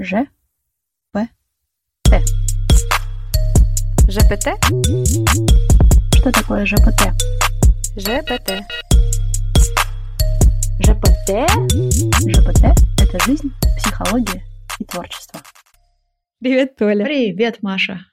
Ж. 0.00 0.28
П. 1.10 1.28
Т. 2.04 2.22
ЖПТ? 4.06 4.46
Что 6.14 6.30
такое 6.30 6.64
ЖПТ? 6.64 7.02
ЖПТ. 7.96 8.62
ЖПТ? 10.78 11.50
ЖПТ– 12.30 12.64
это 13.02 13.24
жизнь, 13.24 13.50
психология 13.76 14.44
и 14.78 14.84
творчество. 14.84 15.40
Привет, 16.38 16.76
Толя. 16.76 17.04
Привет, 17.04 17.60
Маша. 17.62 18.06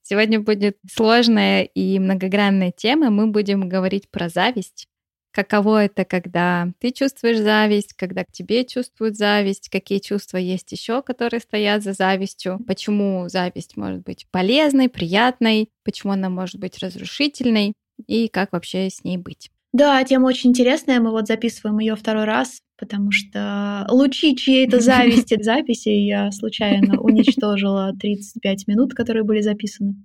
Сегодня 0.00 0.40
будет 0.40 0.78
сложная 0.90 1.64
и 1.64 1.98
многогранная 1.98 2.72
тема. 2.74 3.10
Мы 3.10 3.26
будем 3.26 3.68
говорить 3.68 4.10
про 4.10 4.30
зависть. 4.30 4.88
Каково 5.36 5.84
это, 5.84 6.06
когда 6.06 6.72
ты 6.78 6.92
чувствуешь 6.92 7.36
зависть, 7.36 7.92
когда 7.92 8.24
к 8.24 8.32
тебе 8.32 8.64
чувствуют 8.64 9.18
зависть, 9.18 9.68
какие 9.68 9.98
чувства 9.98 10.38
есть 10.38 10.72
еще, 10.72 11.02
которые 11.02 11.40
стоят 11.40 11.82
за 11.82 11.92
завистью, 11.92 12.58
почему 12.66 13.28
зависть 13.28 13.76
может 13.76 14.02
быть 14.02 14.26
полезной, 14.30 14.88
приятной, 14.88 15.68
почему 15.84 16.14
она 16.14 16.30
может 16.30 16.58
быть 16.58 16.78
разрушительной 16.78 17.74
и 18.06 18.28
как 18.28 18.54
вообще 18.54 18.88
с 18.88 19.04
ней 19.04 19.18
быть. 19.18 19.50
Да, 19.74 20.02
тема 20.04 20.28
очень 20.28 20.52
интересная. 20.52 21.00
Мы 21.00 21.10
вот 21.10 21.26
записываем 21.26 21.80
ее 21.80 21.96
второй 21.96 22.24
раз, 22.24 22.62
потому 22.78 23.10
что 23.10 23.86
лучи 23.90 24.34
чьей-то 24.36 24.80
зависти 24.80 25.36
записи 25.42 25.90
я 25.90 26.32
случайно 26.32 26.98
уничтожила 26.98 27.92
35 28.00 28.68
минут, 28.68 28.94
которые 28.94 29.22
были 29.22 29.42
записаны. 29.42 29.96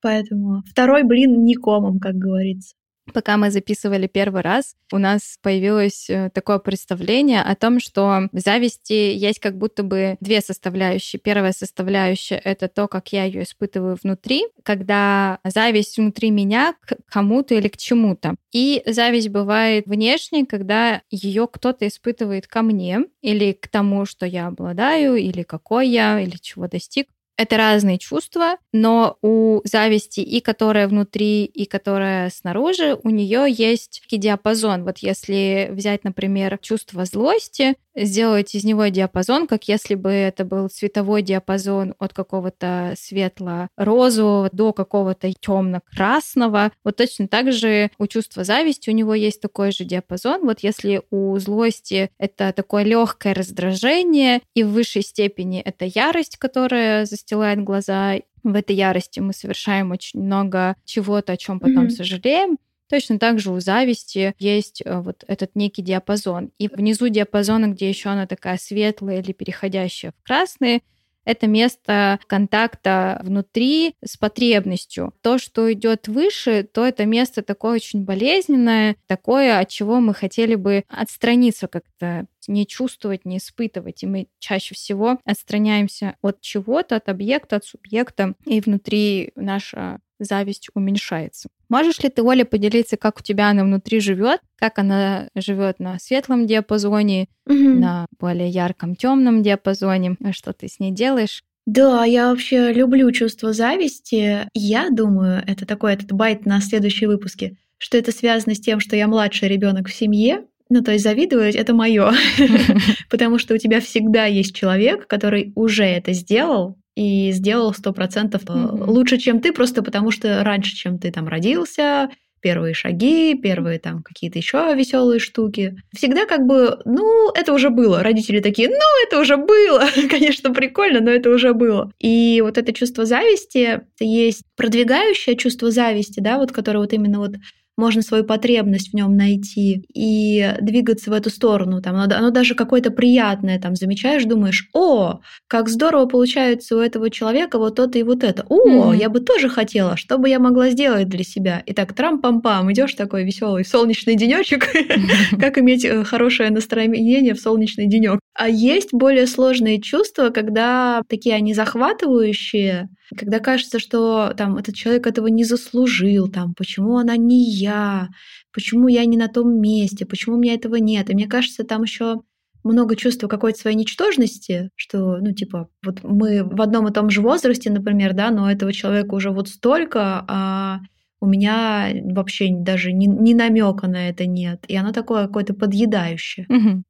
Поэтому 0.00 0.64
второй 0.68 1.04
блин 1.04 1.44
не 1.44 1.54
комом, 1.54 2.00
как 2.00 2.16
говорится. 2.16 2.74
Пока 3.12 3.36
мы 3.36 3.50
записывали 3.50 4.06
первый 4.06 4.42
раз, 4.42 4.76
у 4.92 4.98
нас 4.98 5.38
появилось 5.42 6.08
э, 6.08 6.30
такое 6.32 6.58
представление 6.58 7.42
о 7.42 7.56
том, 7.56 7.80
что 7.80 8.28
в 8.30 8.38
зависти 8.38 8.92
есть 8.92 9.40
как 9.40 9.58
будто 9.58 9.82
бы 9.82 10.16
две 10.20 10.40
составляющие. 10.40 11.18
Первая 11.18 11.52
составляющая— 11.52 12.36
это 12.44 12.68
то, 12.68 12.86
как 12.86 13.12
я 13.12 13.24
ее 13.24 13.42
испытываю 13.42 13.98
внутри, 14.00 14.44
когда 14.62 15.40
зависть 15.44 15.98
внутри 15.98 16.30
меня 16.30 16.74
к 16.80 16.96
кому-то 17.08 17.54
или 17.54 17.68
к 17.68 17.76
чему-то. 17.76 18.36
И 18.52 18.82
зависть 18.86 19.30
бывает 19.30 19.86
внешней, 19.86 20.46
когда 20.46 21.02
ее 21.10 21.48
кто-то 21.48 21.88
испытывает 21.88 22.46
ко 22.46 22.62
мне 22.62 23.00
или 23.20 23.52
к 23.52 23.66
тому, 23.66 24.06
что 24.06 24.26
я 24.26 24.46
обладаю, 24.46 25.16
или 25.16 25.42
какой 25.42 25.88
я, 25.88 26.20
или 26.20 26.36
чего 26.36 26.68
достиг. 26.68 27.08
Это 27.38 27.56
разные 27.56 27.98
чувства, 27.98 28.56
но 28.72 29.16
у 29.22 29.62
зависти 29.64 30.20
и 30.20 30.40
которая 30.40 30.86
внутри, 30.86 31.44
и 31.44 31.64
которая 31.64 32.30
снаружи, 32.30 32.96
у 33.02 33.08
нее 33.08 33.46
есть 33.48 34.02
диапазон. 34.10 34.84
Вот 34.84 34.98
если 34.98 35.68
взять, 35.72 36.04
например, 36.04 36.58
чувство 36.58 37.04
злости, 37.06 37.74
сделать 37.94 38.54
из 38.54 38.64
него 38.64 38.86
диапазон, 38.86 39.46
как 39.46 39.68
если 39.68 39.94
бы 39.94 40.10
это 40.10 40.44
был 40.44 40.68
цветовой 40.68 41.22
диапазон 41.22 41.94
от 41.98 42.12
какого-то 42.12 42.94
светло-розового 42.98 44.50
до 44.52 44.72
какого-то 44.72 45.32
темно-красного. 45.32 46.72
Вот 46.84 46.96
точно 46.96 47.28
так 47.28 47.52
же 47.52 47.90
у 47.98 48.06
чувства 48.06 48.44
зависти 48.44 48.90
у 48.90 48.92
него 48.92 49.14
есть 49.14 49.40
такой 49.40 49.72
же 49.72 49.84
диапазон. 49.84 50.42
Вот 50.42 50.60
если 50.60 51.02
у 51.10 51.38
злости 51.38 52.10
это 52.18 52.52
такое 52.52 52.84
легкое 52.84 53.34
раздражение, 53.34 54.40
и 54.54 54.62
в 54.62 54.70
высшей 54.70 55.02
степени 55.02 55.60
это 55.60 55.84
ярость, 55.84 56.36
которая 56.36 57.06
застилает 57.06 57.62
глаза, 57.62 58.16
в 58.42 58.54
этой 58.54 58.74
ярости 58.74 59.20
мы 59.20 59.32
совершаем 59.32 59.92
очень 59.92 60.20
много 60.20 60.76
чего-то, 60.84 61.32
о 61.32 61.36
чем 61.36 61.60
потом 61.60 61.86
mm-hmm. 61.86 61.90
сожалеем. 61.90 62.58
Точно 62.92 63.18
так 63.18 63.38
же 63.38 63.50
у 63.50 63.58
зависти 63.58 64.34
есть 64.38 64.82
э, 64.84 65.00
вот 65.00 65.24
этот 65.26 65.52
некий 65.54 65.80
диапазон. 65.80 66.50
И 66.58 66.68
внизу 66.68 67.08
диапазона, 67.08 67.68
где 67.68 67.88
еще 67.88 68.10
она 68.10 68.26
такая 68.26 68.58
светлая 68.58 69.20
или 69.20 69.32
переходящая 69.32 70.12
в 70.12 70.22
красный, 70.22 70.82
это 71.24 71.46
место 71.46 72.20
контакта 72.26 73.18
внутри 73.24 73.94
с 74.04 74.18
потребностью. 74.18 75.14
То, 75.22 75.38
что 75.38 75.72
идет 75.72 76.06
выше, 76.06 76.68
то 76.70 76.84
это 76.84 77.06
место 77.06 77.40
такое 77.40 77.76
очень 77.76 78.04
болезненное, 78.04 78.96
такое, 79.06 79.58
от 79.58 79.70
чего 79.70 79.98
мы 79.98 80.12
хотели 80.12 80.54
бы 80.54 80.84
отстраниться 80.88 81.68
как-то, 81.68 82.26
не 82.46 82.66
чувствовать, 82.66 83.24
не 83.24 83.38
испытывать. 83.38 84.02
И 84.02 84.06
мы 84.06 84.26
чаще 84.38 84.74
всего 84.74 85.18
отстраняемся 85.24 86.16
от 86.20 86.42
чего-то, 86.42 86.96
от 86.96 87.08
объекта, 87.08 87.56
от 87.56 87.64
субъекта, 87.64 88.34
и 88.44 88.60
внутри 88.60 89.32
наша 89.34 90.00
зависть 90.24 90.68
уменьшается. 90.74 91.48
Можешь 91.68 92.00
ли 92.00 92.08
ты, 92.08 92.22
Оля, 92.22 92.44
поделиться, 92.44 92.96
как 92.96 93.20
у 93.20 93.22
тебя 93.22 93.48
она 93.48 93.64
внутри 93.64 94.00
живет, 94.00 94.40
как 94.56 94.78
она 94.78 95.28
живет 95.34 95.78
на 95.78 95.98
светлом 95.98 96.46
диапазоне, 96.46 97.28
угу. 97.46 97.54
на 97.56 98.06
более 98.18 98.48
ярком 98.48 98.94
темном 98.94 99.42
диапазоне, 99.42 100.16
что 100.32 100.52
ты 100.52 100.68
с 100.68 100.78
ней 100.78 100.90
делаешь? 100.90 101.42
Да, 101.66 102.04
я 102.04 102.30
вообще 102.30 102.72
люблю 102.72 103.10
чувство 103.12 103.52
зависти. 103.52 104.48
Я 104.52 104.90
думаю, 104.90 105.42
это 105.46 105.64
такой 105.64 105.94
этот 105.94 106.12
байт 106.12 106.44
на 106.44 106.60
следующие 106.60 107.08
выпуске, 107.08 107.56
что 107.78 107.96
это 107.96 108.10
связано 108.10 108.54
с 108.54 108.60
тем, 108.60 108.80
что 108.80 108.96
я 108.96 109.06
младший 109.06 109.48
ребенок 109.48 109.88
в 109.88 109.94
семье, 109.94 110.44
ну, 110.68 110.82
то 110.82 110.92
есть 110.92 111.04
завидовать 111.04 111.54
это 111.54 111.74
мое, 111.74 112.12
потому 113.10 113.38
что 113.38 113.54
у 113.54 113.58
тебя 113.58 113.80
всегда 113.80 114.24
есть 114.24 114.54
человек, 114.54 115.06
который 115.06 115.52
уже 115.54 115.84
это 115.84 116.12
сделал, 116.12 116.76
и 116.94 117.30
сделал 117.32 117.72
сто 117.72 117.92
процентов 117.92 118.44
mm-hmm. 118.44 118.86
лучше, 118.86 119.18
чем 119.18 119.40
ты, 119.40 119.52
просто 119.52 119.82
потому 119.82 120.10
что 120.10 120.44
раньше, 120.44 120.74
чем 120.74 120.98
ты 120.98 121.10
там 121.10 121.28
родился, 121.28 122.10
первые 122.42 122.74
шаги, 122.74 123.34
первые 123.40 123.78
там 123.78 124.02
какие-то 124.02 124.38
еще 124.38 124.74
веселые 124.74 125.20
штуки. 125.20 125.76
Всегда 125.94 126.26
как 126.26 126.44
бы, 126.44 126.78
ну, 126.84 127.30
это 127.32 127.54
уже 127.54 127.70
было. 127.70 128.02
Родители 128.02 128.40
такие, 128.40 128.68
ну, 128.68 129.06
это 129.06 129.20
уже 129.20 129.36
было. 129.36 129.86
Конечно, 130.10 130.52
прикольно, 130.52 131.00
но 131.00 131.10
это 131.10 131.30
уже 131.30 131.54
было. 131.54 131.90
И 131.98 132.40
вот 132.42 132.58
это 132.58 132.72
чувство 132.74 133.06
зависти, 133.06 133.82
есть 134.00 134.42
продвигающее 134.56 135.36
чувство 135.36 135.70
зависти, 135.70 136.20
да, 136.20 136.36
вот 136.38 136.52
которое 136.52 136.80
вот 136.80 136.92
именно 136.92 137.20
вот 137.20 137.32
можно 137.76 138.02
свою 138.02 138.24
потребность 138.24 138.90
в 138.90 138.94
нем 138.94 139.16
найти 139.16 139.84
и 139.94 140.54
двигаться 140.60 141.10
в 141.10 141.14
эту 141.14 141.30
сторону. 141.30 141.80
Там, 141.80 141.96
оно, 141.96 142.14
оно 142.14 142.30
даже 142.30 142.54
какое-то 142.54 142.90
приятное, 142.90 143.58
там, 143.58 143.76
замечаешь, 143.76 144.24
думаешь, 144.24 144.68
о, 144.74 145.20
как 145.48 145.68
здорово 145.68 146.06
получается 146.06 146.76
у 146.76 146.80
этого 146.80 147.10
человека 147.10 147.58
вот 147.58 147.76
то-то 147.76 147.98
и 147.98 148.02
вот 148.02 148.24
это. 148.24 148.44
О, 148.48 148.92
mm-hmm. 148.92 148.98
я 148.98 149.08
бы 149.08 149.20
тоже 149.20 149.48
хотела, 149.48 149.96
что 149.96 150.18
бы 150.18 150.28
я 150.28 150.38
могла 150.38 150.70
сделать 150.70 151.08
для 151.08 151.24
себя. 151.24 151.62
И 151.66 151.72
так 151.72 151.92
трам-пам-пам, 151.94 152.70
идешь 152.72 152.94
такой 152.94 153.24
веселый 153.24 153.64
солнечный 153.64 154.16
денечек, 154.16 154.68
как 155.40 155.58
иметь 155.58 155.84
э, 155.84 156.04
хорошее 156.04 156.50
настроение 156.50 157.34
в 157.34 157.40
солнечный 157.40 157.86
денек. 157.86 158.20
А 158.34 158.48
есть 158.48 158.94
более 158.94 159.26
сложные 159.26 159.80
чувства, 159.80 160.30
когда 160.30 161.02
такие 161.06 161.34
они 161.34 161.52
захватывающие, 161.52 162.88
когда 163.14 163.40
кажется, 163.40 163.78
что 163.78 164.32
там 164.36 164.56
этот 164.56 164.74
человек 164.74 165.06
этого 165.06 165.26
не 165.26 165.44
заслужил, 165.44 166.28
там, 166.28 166.54
почему 166.54 166.96
она 166.96 167.16
не 167.16 167.44
я, 167.50 168.08
почему 168.52 168.88
я 168.88 169.04
не 169.04 169.18
на 169.18 169.28
том 169.28 169.60
месте, 169.60 170.06
почему 170.06 170.36
у 170.36 170.38
меня 170.38 170.54
этого 170.54 170.76
нет. 170.76 171.10
И 171.10 171.14
мне 171.14 171.26
кажется, 171.26 171.64
там 171.64 171.82
еще 171.82 172.22
много 172.64 172.96
чувства 172.96 173.28
какой-то 173.28 173.58
своей 173.58 173.76
ничтожности, 173.76 174.70
что, 174.76 175.18
ну, 175.18 175.32
типа, 175.32 175.68
вот 175.84 176.02
мы 176.02 176.42
в 176.44 176.60
одном 176.62 176.88
и 176.88 176.92
том 176.92 177.10
же 177.10 177.20
возрасте, 177.20 177.70
например, 177.70 178.14
да, 178.14 178.30
но 178.30 178.50
этого 178.50 178.72
человека 178.72 179.14
уже 179.14 179.30
вот 179.30 179.48
столько, 179.48 180.24
а 180.28 180.78
у 181.20 181.26
меня 181.26 181.88
вообще 182.14 182.48
даже 182.50 182.92
ни, 182.92 183.06
ни 183.06 183.34
намека 183.34 183.88
на 183.88 184.08
это 184.08 184.26
нет. 184.26 184.64
И 184.68 184.76
оно 184.76 184.92
такое 184.92 185.26
какое-то 185.26 185.54
подъедающее. 185.54 186.46
Угу. 186.48 186.82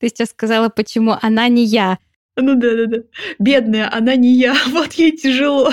Ты 0.00 0.08
сейчас 0.08 0.30
сказала, 0.30 0.70
почему 0.70 1.14
она 1.20 1.48
не 1.48 1.64
я. 1.64 1.98
Ну 2.36 2.54
да, 2.54 2.74
да, 2.74 2.86
да. 2.86 2.98
Бедная, 3.38 3.92
она 3.92 4.16
не 4.16 4.32
я, 4.32 4.56
вот 4.68 4.94
ей 4.94 5.12
тяжело. 5.12 5.70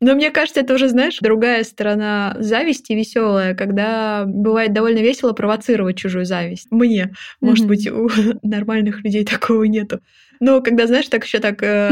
Но 0.00 0.14
мне 0.16 0.32
кажется, 0.32 0.60
это 0.60 0.74
уже, 0.74 0.88
знаешь, 0.88 1.18
другая 1.20 1.62
сторона 1.62 2.34
зависти 2.40 2.92
веселая, 2.92 3.54
когда 3.54 4.24
бывает 4.26 4.72
довольно 4.72 4.98
весело 4.98 5.32
провоцировать 5.32 5.96
чужую 5.96 6.24
зависть. 6.24 6.66
Мне, 6.72 7.14
может 7.40 7.66
mm-hmm. 7.66 7.68
быть, 7.68 7.88
у 7.88 8.10
нормальных 8.42 9.04
людей 9.04 9.24
такого 9.24 9.62
нету. 9.62 10.00
Но 10.42 10.60
когда, 10.60 10.88
знаешь, 10.88 11.06
так 11.06 11.24
еще 11.24 11.38
так, 11.38 11.62
э, 11.62 11.88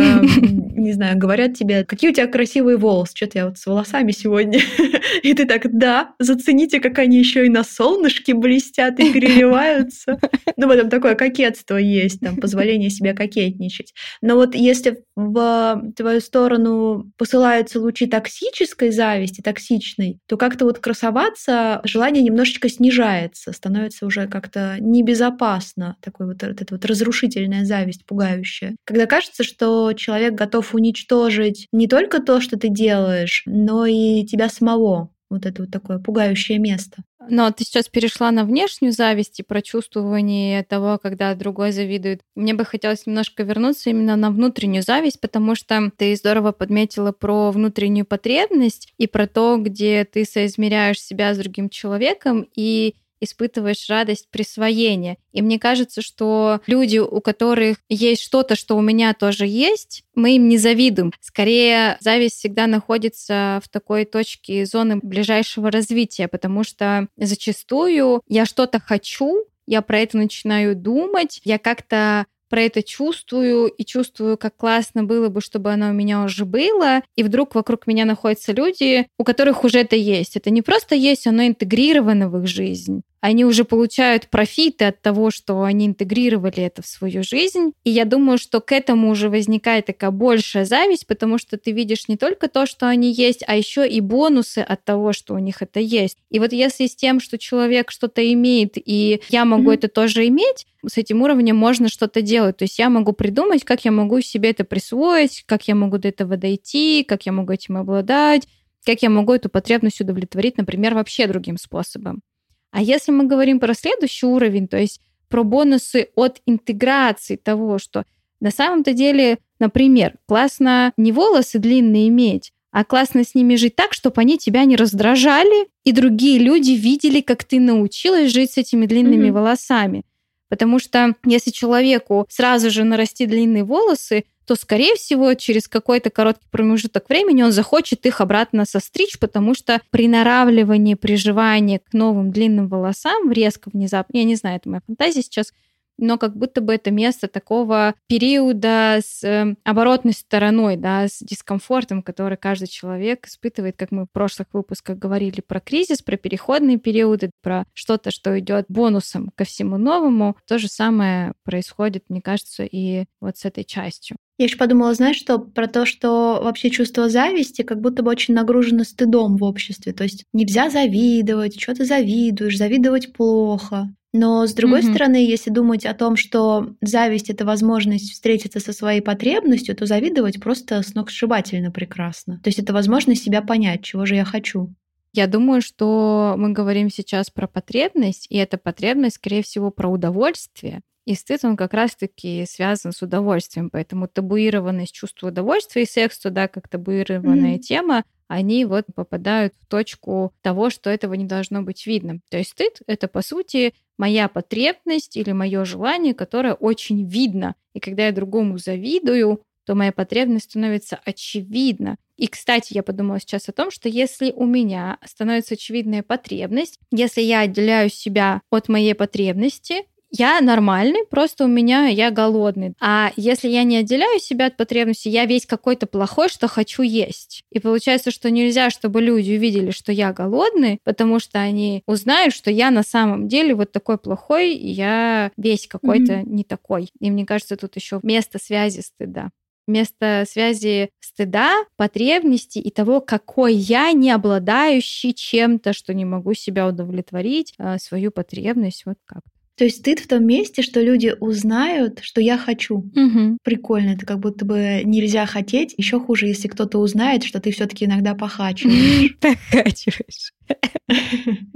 не 0.75 0.93
знаю, 0.93 1.17
говорят 1.17 1.55
тебе, 1.55 1.85
какие 1.85 2.11
у 2.11 2.13
тебя 2.13 2.27
красивые 2.27 2.79
волосы, 2.79 3.13
что-то 3.15 3.39
я 3.39 3.47
вот 3.47 3.59
с 3.59 3.65
волосами 3.65 4.11
сегодня. 4.11 4.59
И 5.23 5.35
ты 5.35 5.47
так, 5.47 5.63
да, 5.73 6.15
зацените, 6.19 6.81
как 6.81 6.99
они 6.99 7.19
еще 7.19 7.47
и 7.47 7.49
на 7.49 7.63
солнышке 7.63 8.35
блестят 8.35 8.99
и 8.99 9.13
переливаются. 9.13 10.19
Ну, 10.57 10.67
в 10.67 10.71
этом 10.73 10.91
такое 10.91 11.15
кокетство 11.15 11.77
есть, 11.77 12.21
там, 12.21 12.37
позволение 12.37 12.91
себе 12.91 13.15
кокетничать. 13.15 13.95
Но 14.21 14.35
вот 14.35 14.55
если 14.55 14.99
в 15.17 15.83
твою 15.97 16.21
сторону 16.21 17.11
посылаются 17.17 17.81
лучи 17.81 18.07
токсической 18.07 18.91
зависти, 18.91 19.41
токсичной, 19.41 20.19
то 20.27 20.37
как-то 20.37 20.67
вот 20.67 20.79
красоваться 20.79 21.81
желание 21.85 22.23
немножечко 22.23 22.69
снижается, 22.69 23.53
становится 23.53 24.05
уже 24.05 24.27
как-то 24.27 24.77
небезопасно, 24.81 25.97
такой 26.03 26.27
вот, 26.27 26.43
вот 26.43 26.61
эта 26.61 26.75
вот 26.75 26.85
разрушительная 26.85 27.65
зависть, 27.65 28.05
пугающая 28.05 28.40
окружающее. 28.41 28.77
Когда 28.85 29.07
кажется, 29.07 29.45
что 29.45 29.93
человек 29.93 30.35
готов 30.35 30.75
уничтожить 30.75 31.69
не 31.73 31.87
только 31.87 32.21
то, 32.21 32.41
что 32.41 32.59
ты 32.59 32.69
делаешь, 32.69 33.43
но 33.47 33.87
и 33.87 34.25
тебя 34.25 34.49
самого 34.49 35.11
вот 35.31 35.47
это 35.47 35.63
вот 35.63 35.71
такое 35.71 36.01
пугающее 36.01 36.59
место. 36.59 37.05
Но 37.29 37.53
ты 37.53 37.63
сейчас 37.63 37.89
перешла 37.89 38.33
на 38.33 38.45
внешнюю 38.45 38.93
зависть 38.93 39.39
и 39.39 39.45
прочувствование 39.45 40.65
того, 40.65 40.99
когда 40.99 41.33
другой 41.37 41.71
завидует. 41.71 42.23
Мне 42.35 42.53
бы 42.53 42.65
хотелось 42.65 43.07
немножко 43.07 43.45
вернуться 43.45 43.91
именно 43.91 44.17
на 44.17 44.33
внутреннюю 44.33 44.83
зависть, 44.83 45.21
потому 45.21 45.55
что 45.55 45.93
ты 45.97 46.17
здорово 46.17 46.51
подметила 46.51 47.13
про 47.13 47.53
внутреннюю 47.53 48.07
потребность 48.07 48.93
и 48.99 49.07
про 49.07 49.29
то, 49.29 49.57
где 49.59 50.05
ты 50.05 50.25
соизмеряешь 50.25 51.01
себя 51.01 51.33
с 51.33 51.39
другим 51.39 51.69
человеком 51.69 52.49
и 52.57 52.97
испытываешь 53.21 53.89
радость 53.89 54.29
присвоения. 54.31 55.17
И 55.33 55.43
мне 55.43 55.59
кажется, 55.59 56.03
что 56.03 56.61
люди, 56.67 56.99
у 56.99 57.21
которых 57.21 57.79
есть 57.89 58.23
что-то, 58.23 58.57
что 58.57 58.77
у 58.77 58.81
меня 58.81 59.15
тоже 59.15 59.47
есть, 59.47 60.05
мы 60.15 60.37
им 60.37 60.49
не 60.49 60.59
завидуем. 60.59 61.13
Скорее, 61.21 61.97
зависть 62.01 62.37
всегда 62.37 62.67
находится 62.67 63.61
в 63.65 63.69
такой 63.69 64.05
точке 64.05 64.67
зоны 64.67 64.97
ближайшего 65.03 65.71
развития, 65.71 66.29
потому 66.29 66.65
что 66.65 67.09
зачастую 67.17 68.23
я 68.29 68.47
что-то 68.47 68.81
хочу, 68.81 69.45
я 69.67 69.83
про 69.83 70.01
это 70.01 70.17
начинаю 70.17 70.75
думать, 70.75 71.41
я 71.45 71.59
как-то 71.59 72.27
про 72.51 72.63
это 72.63 72.83
чувствую 72.83 73.69
и 73.69 73.85
чувствую, 73.85 74.37
как 74.37 74.57
классно 74.57 75.05
было 75.05 75.29
бы, 75.29 75.41
чтобы 75.41 75.73
оно 75.73 75.91
у 75.91 75.93
меня 75.93 76.25
уже 76.25 76.45
было, 76.45 77.03
и 77.15 77.23
вдруг 77.23 77.55
вокруг 77.55 77.87
меня 77.87 78.05
находятся 78.05 78.53
люди, 78.53 79.07
у 79.19 79.25
которых 79.25 79.65
уже 79.65 79.79
это 79.79 79.97
есть. 79.97 80.37
Это 80.37 80.51
не 80.51 80.61
просто 80.61 80.97
есть, 80.97 81.27
оно 81.27 81.47
интегрировано 81.47 82.29
в 82.29 82.43
их 82.43 82.49
жизнь 82.49 83.03
они 83.21 83.45
уже 83.45 83.65
получают 83.65 84.29
профиты 84.29 84.87
от 84.87 85.03
того, 85.03 85.31
что 85.31 85.63
они 85.63 85.87
интегрировали 85.87 86.63
это 86.63 86.83
в 86.83 86.87
свою 86.87 87.23
жизнь. 87.23 87.73
И 87.85 87.91
я 87.91 88.05
думаю, 88.05 88.39
что 88.39 88.61
к 88.61 88.73
этому 88.73 89.11
уже 89.11 89.29
возникает 89.29 89.87
такая 89.87 90.11
большая 90.11 90.65
зависть, 90.65 91.07
потому 91.07 91.39
что 91.39 91.59
ты 91.59 91.73
видишь 91.73 92.09
не 92.09 92.17
только 92.17 92.49
то, 92.49 92.67
что 92.67 92.89
они 92.89 93.13
есть, 93.13 93.45
а 93.47 93.57
еще 93.57 93.87
и 93.87 94.01
бонусы 94.01 94.59
от 94.59 94.85
того, 94.85 95.13
что 95.13 95.35
у 95.35 95.39
них 95.39 95.61
это 95.61 95.81
есть. 95.81 96.17
И 96.31 96.39
вот 96.39 96.53
если 96.53 96.87
с 96.87 96.97
тем, 96.97 97.21
что 97.21 97.37
человек 97.37 97.91
что-то 97.91 98.27
имеет, 98.33 98.73
и 98.77 99.21
я 99.29 99.45
могу 99.45 99.71
mm-hmm. 99.71 99.75
это 99.75 99.89
тоже 99.89 100.27
иметь, 100.29 100.67
с 100.87 100.97
этим 100.97 101.21
уровнем 101.21 101.57
можно 101.57 101.89
что-то 101.89 102.23
делать. 102.23 102.57
То 102.57 102.65
есть 102.65 102.79
я 102.79 102.89
могу 102.89 103.13
придумать, 103.13 103.65
как 103.65 103.85
я 103.85 103.91
могу 103.91 104.23
себе 104.23 104.51
это 104.51 104.65
присвоить, 104.65 105.45
как 105.47 105.69
я 105.69 105.75
могу 105.75 105.99
до 105.99 106.09
этого 106.09 106.39
дойти, 106.39 107.05
как 107.07 107.27
я 107.27 107.33
могу 107.33 107.53
этим 107.53 107.77
обладать, 107.77 108.49
как 108.87 109.03
я 109.03 109.11
могу 109.11 109.35
эту 109.35 109.51
потребность 109.51 110.01
удовлетворить, 110.01 110.57
например, 110.57 110.95
вообще 110.95 111.27
другим 111.27 111.59
способом. 111.59 112.23
А 112.71 112.83
если 112.83 113.13
мы 113.13 113.25
говорим 113.25 113.61
про 113.61 113.75
следующий 113.75 114.27
уровень, 114.27 114.69
то 114.69 114.79
есть 114.79 115.01
про 115.29 115.45
бонусы 115.45 116.09
от 116.15 116.41
интеграции 116.47 117.37
того, 117.37 117.79
что 117.79 118.05
на 118.41 118.51
самом-то 118.51 118.93
деле, 118.93 119.39
например, 119.59 120.15
классно 120.27 120.93
не 120.97 121.13
волосы 121.13 121.59
длинные 121.59 122.09
иметь, 122.09 122.53
а 122.73 122.85
классно 122.85 123.25
с 123.25 123.35
ними 123.35 123.57
жить 123.57 123.77
так, 123.77 123.93
чтобы 123.93 124.21
они 124.21 124.39
тебя 124.39 124.65
не 124.65 124.77
раздражали, 124.77 125.69
и 125.85 125.93
другие 125.93 126.39
люди 126.39 126.73
видели, 126.73 127.21
как 127.21 127.45
ты 127.45 127.59
научилась 127.59 128.33
жить 128.33 128.53
с 128.53 128.59
этими 128.59 128.87
длинными 128.87 129.29
mm-hmm. 129.29 129.33
волосами. 129.33 130.05
Потому 130.49 130.79
что 130.79 131.15
если 131.25 131.51
человеку 131.51 132.27
сразу 132.29 132.71
же 132.71 132.85
нарасти 132.85 133.27
длинные 133.27 133.65
волосы, 133.65 134.25
то, 134.51 134.57
скорее 134.57 134.97
всего, 134.97 135.33
через 135.35 135.69
какой-то 135.69 136.11
короткий 136.11 136.49
промежуток 136.51 137.09
времени 137.09 137.45
он 137.45 137.53
захочет 137.53 138.05
их 138.05 138.21
обратно 138.21 138.65
состричь, 138.65 139.17
потому 139.17 139.55
что 139.55 139.81
приноравливание, 139.91 140.97
приживание 140.97 141.79
к 141.79 141.93
новым 141.93 142.33
длинным 142.33 142.67
волосам 142.67 143.31
резко 143.31 143.71
внезапно, 143.73 144.19
я 144.19 144.25
не 144.25 144.35
знаю, 144.35 144.57
это 144.57 144.69
моя 144.69 144.83
фантазия 144.85 145.23
сейчас, 145.23 145.53
но 146.01 146.19
как 146.19 146.37
будто 146.37 146.61
бы 146.61 146.75
это 146.75 146.91
место 146.91 147.29
такого 147.29 147.95
периода 148.09 148.99
с 149.05 149.23
э, 149.23 149.55
оборотной 149.65 150.13
стороной, 150.13 150.77
да, 150.77 151.07
с 151.07 151.21
дискомфортом, 151.21 152.03
который 152.03 152.37
каждый 152.37 152.69
человек 152.69 153.27
испытывает, 153.27 153.77
как 153.77 153.93
мы 153.93 154.05
в 154.05 154.11
прошлых 154.11 154.49
выпусках 154.53 154.99
говорили 154.99 155.41
про 155.41 155.61
кризис, 155.61 156.03
про 156.03 156.17
переходные 156.17 156.79
периоды, 156.79 157.31
про 157.43 157.65
что-то, 157.75 158.11
что 158.11 158.39
идет 158.39 158.67
бонусом 158.69 159.31
ко 159.35 159.45
всему 159.45 159.77
новому. 159.77 160.37
То 160.47 160.59
же 160.59 160.69
самое 160.69 161.35
происходит, 161.45 162.05
мне 162.09 162.21
кажется, 162.21 162.65
и 162.65 163.05
вот 163.21 163.37
с 163.37 163.45
этой 163.45 163.65
частью. 163.65 164.17
Я 164.41 164.45
еще 164.47 164.57
подумала, 164.57 164.95
знаешь, 164.95 165.19
что 165.19 165.39
про 165.39 165.67
то, 165.67 165.85
что 165.85 166.41
вообще 166.43 166.71
чувство 166.71 167.11
зависти 167.11 167.61
как 167.61 167.83
будто 167.83 168.03
бы 168.03 168.11
очень 168.11 168.33
нагружено 168.33 168.85
стыдом 168.85 169.37
в 169.37 169.45
обществе. 169.45 169.93
То 169.93 170.05
есть 170.05 170.25
нельзя 170.33 170.71
завидовать, 170.71 171.61
что 171.61 171.75
ты 171.75 171.85
завидуешь, 171.85 172.57
завидовать 172.57 173.13
плохо. 173.13 173.95
Но 174.13 174.47
с 174.47 174.55
другой 174.55 174.81
mm-hmm. 174.81 174.91
стороны, 174.91 175.17
если 175.25 175.51
думать 175.51 175.87
о 175.87 175.95
том, 175.95 176.17
что 176.17 176.75
зависть 176.81 177.31
это 177.31 177.45
возможность 177.45 178.13
встретиться 178.13 178.59
со 178.59 178.73
своей 178.73 179.01
потребностью, 179.01 179.77
то 179.77 179.87
завидовать 179.87 180.41
просто 180.41 180.83
сногсшибательно 180.83 181.71
прекрасно. 181.71 182.41
То 182.43 182.49
есть 182.49 182.59
это 182.59 182.73
возможность 182.73 183.23
себя 183.23 183.41
понять, 183.41 183.85
чего 183.85 184.07
же 184.07 184.17
я 184.17 184.25
хочу. 184.25 184.75
Я 185.13 185.27
думаю, 185.27 185.61
что 185.61 186.35
мы 186.37 186.53
говорим 186.53 186.89
сейчас 186.91 187.31
про 187.31 187.47
потребность, 187.47 188.27
и 188.31 188.37
эта 188.37 188.59
потребность, 188.59 189.17
скорее 189.17 189.43
всего, 189.43 189.71
про 189.71 189.89
удовольствие. 189.89 190.83
И 191.05 191.15
стыд, 191.15 191.45
он 191.45 191.57
как 191.57 191.73
раз-таки 191.73 192.45
связан 192.49 192.93
с 192.93 193.03
удовольствием, 193.03 193.71
поэтому 193.71 194.07
табуированность 194.07 194.95
чувства 194.95 195.29
удовольствия 195.29 195.83
и 195.83 195.87
секс 195.87 196.19
туда 196.19 196.47
как 196.47 196.69
табуированная 196.69 197.57
mm-hmm. 197.57 197.61
тема, 197.61 198.05
они 198.29 198.65
вот 198.65 198.85
попадают 198.95 199.55
в 199.61 199.67
точку 199.67 200.33
того, 200.41 200.71
что 200.71 200.89
этого 200.89 201.15
не 201.15 201.25
должно 201.25 201.63
быть 201.63 201.85
видно. 201.85 202.21
То 202.31 202.39
есть 202.39 202.51
стыд— 202.51 202.79
это, 202.87 203.09
по 203.09 203.23
сути, 203.23 203.75
моя 204.01 204.29
потребность 204.29 205.19
или 205.19 205.33
мое 205.33 205.67
желание, 205.67 206.15
которое 206.15 206.55
очень 206.55 207.07
видно. 207.07 207.55
И 207.75 207.81
когда 207.81 208.07
я 208.07 208.13
другому 208.13 208.57
завидую, 208.57 209.43
то 209.67 209.75
моя 209.75 209.93
потребность 209.93 210.47
становится 210.47 210.99
очевидна. 211.05 211.97
И, 212.17 212.27
кстати, 212.27 212.73
я 212.73 212.83
подумала 212.83 213.21
сейчас 213.21 213.49
о 213.51 213.53
том, 213.53 213.71
что 213.71 213.91
если 213.91 214.33
у 214.33 214.47
меня 214.47 214.97
становится 215.05 215.55
очевидная 215.55 216.03
потребность, 216.03 216.79
если 216.91 217.21
я 217.21 217.41
отделяю 217.41 217.91
себя 217.91 218.41
от 218.51 218.71
моей 218.71 218.95
потребности, 218.95 219.85
я 220.11 220.41
нормальный, 220.41 221.05
просто 221.09 221.45
у 221.45 221.49
меня 221.49 221.87
я 221.87 222.11
голодный. 222.11 222.75
А 222.81 223.13
если 223.17 223.49
я 223.49 223.63
не 223.65 223.77
отделяю 223.77 224.19
себя 224.19 224.47
от 224.47 224.57
потребности, 224.57 225.09
я 225.09 225.25
весь 225.25 225.47
какой-то 225.47 225.87
плохой, 225.87 226.29
что 226.29 226.49
хочу 226.49 226.83
есть. 226.83 227.45
И 227.51 227.61
получается, 227.61 228.11
что 228.11 228.31
нельзя, 228.31 228.71
чтобы 228.71 229.01
люди 229.01 229.37
увидели, 229.37 229.71
что 229.71 229.93
я 229.93 230.13
голодный, 230.13 230.81
потому 230.85 231.21
что 231.21 231.41
они 231.41 231.83
узнают, 231.87 232.35
что 232.35 232.51
я 232.51 232.71
на 232.71 232.83
самом 232.83 233.29
деле 233.29 233.55
вот 233.55 233.73
такой 233.73 233.99
плохой, 233.99 234.55
и 234.55 234.69
я 234.69 235.31
весь 235.37 235.67
какой-то 235.67 236.13
mm-hmm. 236.15 236.29
не 236.29 236.45
такой. 236.45 236.91
И 236.99 237.11
мне 237.11 237.25
кажется, 237.25 237.57
тут 237.57 237.77
еще 237.77 238.01
место 238.03 238.39
связи 238.39 238.81
стыда 238.81 239.31
место 239.67 240.25
связи 240.29 240.91
стыда, 240.99 241.65
потребности 241.77 242.59
и 242.59 242.71
того, 242.71 243.01
какой 243.01 243.55
я, 243.55 243.93
не 243.93 244.11
обладающий 244.11 245.15
чем-то, 245.15 245.73
что 245.73 245.95
не 245.95 246.05
могу 246.05 246.35
себя 246.35 246.67
удовлетворить, 246.67 247.55
а, 247.57 247.79
свою 247.79 248.11
потребность, 248.11 248.85
вот 248.85 248.97
как. 249.05 249.23
То 249.61 249.65
есть 249.65 249.81
стыд 249.81 249.99
в 249.99 250.09
том 250.09 250.25
месте, 250.27 250.63
что 250.63 250.81
люди 250.81 251.15
узнают, 251.21 251.99
что 252.01 252.23
я 252.23 252.39
хочу. 252.39 252.79
Угу. 252.79 253.37
Прикольно, 253.45 253.91
это 253.91 254.07
как 254.07 254.19
будто 254.19 254.47
бы 254.47 254.81
нельзя 254.85 255.27
хотеть. 255.27 255.75
Еще 255.77 256.01
хуже, 256.01 256.29
если 256.29 256.49
кто-то 256.49 256.79
узнает, 256.79 257.25
что 257.25 257.41
ты 257.41 257.53
все-таки 257.53 257.85
иногда 257.85 258.15
похачиваешь. 258.15 259.19
Похачиваешь. 259.21 260.33